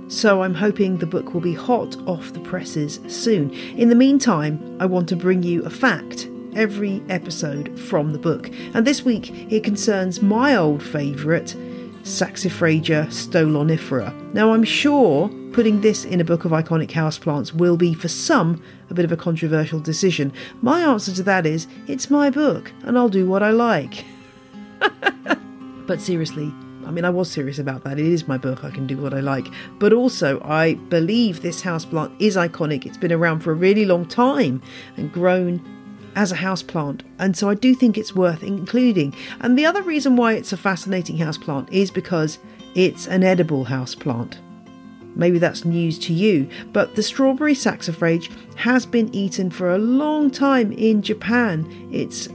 So, 0.06 0.44
I'm 0.44 0.54
hoping 0.54 0.98
the 0.98 1.06
book 1.06 1.34
will 1.34 1.40
be 1.40 1.54
hot 1.54 1.96
off 2.06 2.32
the 2.32 2.38
presses 2.52 3.00
soon. 3.08 3.50
In 3.76 3.88
the 3.88 3.96
meantime, 3.96 4.76
I 4.78 4.86
want 4.86 5.08
to 5.08 5.16
bring 5.16 5.42
you 5.42 5.64
a 5.64 5.70
fact 5.70 6.28
every 6.54 7.02
episode 7.08 7.78
from 7.78 8.12
the 8.12 8.18
book. 8.18 8.50
And 8.74 8.86
this 8.86 9.04
week 9.04 9.30
it 9.52 9.64
concerns 9.64 10.22
my 10.22 10.56
old 10.56 10.82
favourite, 10.82 11.54
Saxifraga 12.02 13.06
stolonifera. 13.08 14.14
Now, 14.32 14.52
I'm 14.52 14.64
sure 14.64 15.28
putting 15.52 15.80
this 15.80 16.04
in 16.04 16.20
a 16.20 16.24
book 16.24 16.44
of 16.44 16.52
iconic 16.52 16.90
houseplants 16.90 17.52
will 17.52 17.76
be, 17.76 17.92
for 17.92 18.08
some, 18.08 18.62
a 18.90 18.94
bit 18.94 19.04
of 19.04 19.12
a 19.12 19.16
controversial 19.16 19.80
decision. 19.80 20.32
My 20.62 20.80
answer 20.80 21.12
to 21.12 21.22
that 21.24 21.46
is 21.46 21.66
it's 21.86 22.10
my 22.10 22.30
book, 22.30 22.72
and 22.84 22.96
I'll 22.96 23.08
do 23.08 23.26
what 23.26 23.42
I 23.42 23.50
like. 23.50 24.04
but 25.86 26.00
seriously, 26.00 26.52
I 26.86 26.90
mean, 26.90 27.04
I 27.04 27.10
was 27.10 27.30
serious 27.30 27.58
about 27.58 27.84
that. 27.84 27.98
It 27.98 28.06
is 28.06 28.26
my 28.26 28.38
book, 28.38 28.64
I 28.64 28.70
can 28.70 28.86
do 28.86 28.96
what 28.96 29.12
I 29.12 29.20
like. 29.20 29.46
But 29.78 29.92
also, 29.92 30.40
I 30.42 30.74
believe 30.74 31.42
this 31.42 31.60
houseplant 31.60 32.14
is 32.18 32.36
iconic. 32.36 32.86
It's 32.86 32.96
been 32.96 33.12
around 33.12 33.40
for 33.40 33.52
a 33.52 33.54
really 33.54 33.84
long 33.84 34.06
time 34.06 34.62
and 34.96 35.12
grown 35.12 35.62
as 36.18 36.32
a 36.32 36.36
houseplant, 36.36 37.02
and 37.20 37.36
so 37.36 37.48
I 37.48 37.54
do 37.54 37.76
think 37.76 37.96
it's 37.96 38.12
worth 38.12 38.42
including. 38.42 39.14
And 39.40 39.56
the 39.56 39.64
other 39.64 39.82
reason 39.82 40.16
why 40.16 40.32
it's 40.32 40.52
a 40.52 40.56
fascinating 40.56 41.16
houseplant 41.16 41.72
is 41.72 41.92
because 41.92 42.40
it's 42.74 43.06
an 43.06 43.22
edible 43.22 43.66
houseplant. 43.66 44.36
Maybe 45.14 45.38
that's 45.38 45.64
news 45.64 45.96
to 46.00 46.12
you, 46.12 46.50
but 46.72 46.96
the 46.96 47.04
strawberry 47.04 47.54
saxifrage 47.54 48.32
has 48.56 48.84
been 48.84 49.14
eaten 49.14 49.48
for 49.48 49.70
a 49.70 49.78
long 49.78 50.28
time 50.28 50.72
in 50.72 51.02
Japan, 51.02 51.88
its 51.92 52.28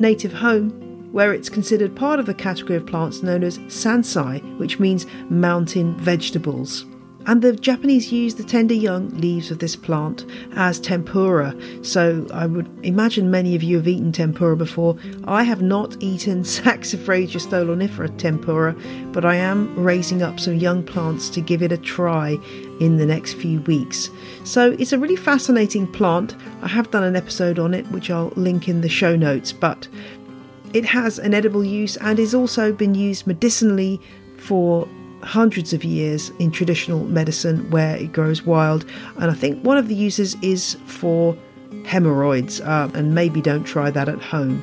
native 0.00 0.32
home, 0.32 0.70
where 1.12 1.32
it's 1.32 1.48
considered 1.48 1.94
part 1.94 2.18
of 2.18 2.26
the 2.26 2.34
category 2.34 2.76
of 2.76 2.86
plants 2.86 3.22
known 3.22 3.44
as 3.44 3.58
sansai, 3.60 4.58
which 4.58 4.80
means 4.80 5.06
mountain 5.28 5.96
vegetables. 5.98 6.84
And 7.30 7.42
the 7.42 7.52
Japanese 7.52 8.10
use 8.10 8.34
the 8.34 8.42
tender 8.42 8.74
young 8.74 9.08
leaves 9.10 9.52
of 9.52 9.60
this 9.60 9.76
plant 9.76 10.26
as 10.56 10.80
tempura. 10.80 11.54
So 11.82 12.26
I 12.34 12.44
would 12.46 12.68
imagine 12.84 13.30
many 13.30 13.54
of 13.54 13.62
you 13.62 13.76
have 13.76 13.86
eaten 13.86 14.10
tempura 14.10 14.56
before. 14.56 14.96
I 15.28 15.44
have 15.44 15.62
not 15.62 15.96
eaten 16.02 16.42
Saxifraga 16.42 17.40
stolonifera 17.40 18.18
tempura, 18.18 18.74
but 19.12 19.24
I 19.24 19.36
am 19.36 19.72
raising 19.78 20.24
up 20.24 20.40
some 20.40 20.56
young 20.56 20.82
plants 20.82 21.30
to 21.30 21.40
give 21.40 21.62
it 21.62 21.70
a 21.70 21.78
try 21.78 22.36
in 22.80 22.96
the 22.96 23.06
next 23.06 23.34
few 23.34 23.60
weeks. 23.60 24.10
So 24.42 24.72
it's 24.80 24.92
a 24.92 24.98
really 24.98 25.14
fascinating 25.14 25.86
plant. 25.86 26.34
I 26.62 26.66
have 26.66 26.90
done 26.90 27.04
an 27.04 27.14
episode 27.14 27.60
on 27.60 27.74
it, 27.74 27.86
which 27.92 28.10
I'll 28.10 28.32
link 28.34 28.68
in 28.68 28.80
the 28.80 28.88
show 28.88 29.14
notes, 29.14 29.52
but 29.52 29.86
it 30.74 30.84
has 30.84 31.20
an 31.20 31.32
edible 31.34 31.64
use 31.64 31.96
and 31.98 32.18
is 32.18 32.34
also 32.34 32.72
been 32.72 32.96
used 32.96 33.28
medicinally 33.28 34.00
for 34.36 34.88
hundreds 35.22 35.72
of 35.72 35.84
years 35.84 36.30
in 36.38 36.50
traditional 36.50 37.04
medicine 37.04 37.70
where 37.70 37.96
it 37.96 38.12
grows 38.12 38.42
wild. 38.42 38.84
And 39.16 39.30
I 39.30 39.34
think 39.34 39.62
one 39.64 39.76
of 39.76 39.88
the 39.88 39.94
uses 39.94 40.36
is 40.42 40.76
for 40.86 41.36
hemorrhoids, 41.84 42.60
uh, 42.60 42.90
and 42.94 43.14
maybe 43.14 43.40
don't 43.40 43.64
try 43.64 43.90
that 43.90 44.08
at 44.08 44.20
home. 44.20 44.62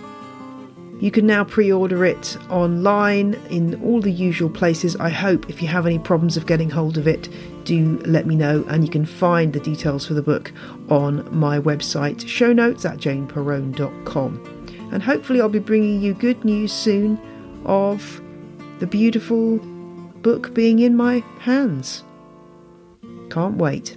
You 0.99 1.11
can 1.11 1.27
now 1.27 1.43
pre 1.43 1.71
order 1.71 2.03
it 2.05 2.35
online 2.49 3.35
in 3.51 3.79
all 3.83 4.01
the 4.01 4.11
usual 4.11 4.49
places. 4.49 4.95
I 4.95 5.09
hope 5.09 5.47
if 5.47 5.61
you 5.61 5.67
have 5.67 5.85
any 5.85 5.99
problems 5.99 6.37
of 6.37 6.47
getting 6.47 6.71
hold 6.71 6.97
of 6.97 7.07
it, 7.07 7.29
do 7.65 7.99
let 8.05 8.25
me 8.25 8.35
know. 8.35 8.65
And 8.67 8.83
you 8.83 8.89
can 8.89 9.05
find 9.05 9.53
the 9.53 9.59
details 9.59 10.07
for 10.07 10.15
the 10.15 10.23
book 10.23 10.51
on 10.89 11.27
my 11.37 11.59
website, 11.59 12.27
show 12.27 12.51
notes 12.51 12.83
at 12.83 12.97
janeperrone.com. 12.97 14.89
And 14.91 15.03
hopefully, 15.03 15.39
I'll 15.39 15.49
be 15.49 15.59
bringing 15.59 16.01
you 16.01 16.15
good 16.15 16.43
news 16.43 16.73
soon 16.73 17.19
of 17.65 18.19
the 18.79 18.87
beautiful 18.87 19.59
book 20.27 20.53
being 20.53 20.79
in 20.79 20.93
my 20.93 21.23
hands. 21.39 22.03
Can't 23.29 23.55
wait. 23.55 23.95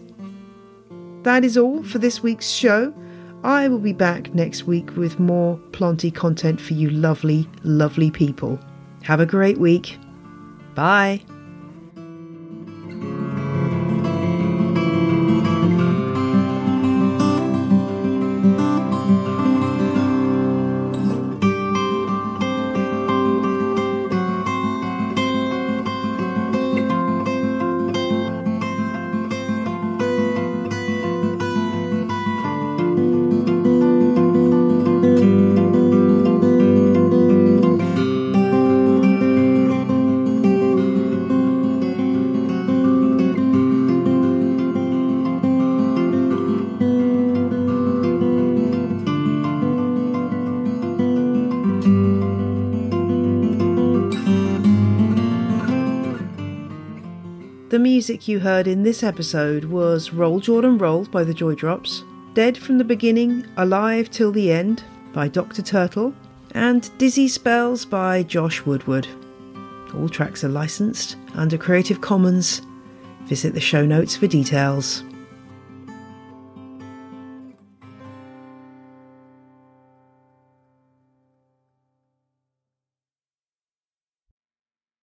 That 1.24 1.44
is 1.44 1.58
all 1.58 1.82
for 1.82 1.98
this 1.98 2.22
week's 2.22 2.48
show. 2.48 2.94
I 3.42 3.66
will 3.66 3.80
be 3.80 3.92
back 3.92 4.32
next 4.32 4.62
week 4.62 4.94
with 4.96 5.18
more 5.18 5.56
planty 5.72 6.12
content 6.12 6.60
for 6.60 6.74
you 6.74 6.88
lovely, 6.90 7.48
lovely 7.64 8.12
people. 8.12 8.60
Have 9.02 9.18
a 9.18 9.26
great 9.26 9.58
week. 9.58 9.98
Bye. 10.76 11.20
Music 58.00 58.26
you 58.26 58.40
heard 58.40 58.66
in 58.66 58.82
this 58.82 59.02
episode 59.02 59.62
was 59.64 60.10
Roll 60.10 60.40
Jordan 60.40 60.78
Roll 60.78 61.04
by 61.04 61.22
the 61.22 61.34
Joy 61.34 61.54
Drops, 61.54 62.02
Dead 62.32 62.56
from 62.56 62.78
the 62.78 62.84
Beginning, 62.84 63.44
Alive 63.58 64.10
Till 64.10 64.32
the 64.32 64.50
End 64.50 64.82
by 65.12 65.28
Dr. 65.28 65.60
Turtle, 65.60 66.14
and 66.52 66.90
Dizzy 66.96 67.28
Spells 67.28 67.84
by 67.84 68.22
Josh 68.22 68.64
Woodward. 68.64 69.06
All 69.94 70.08
tracks 70.08 70.42
are 70.44 70.48
licensed 70.48 71.16
under 71.34 71.58
Creative 71.58 72.00
Commons. 72.00 72.62
Visit 73.24 73.52
the 73.52 73.60
show 73.60 73.84
notes 73.84 74.16
for 74.16 74.26
details. 74.26 75.04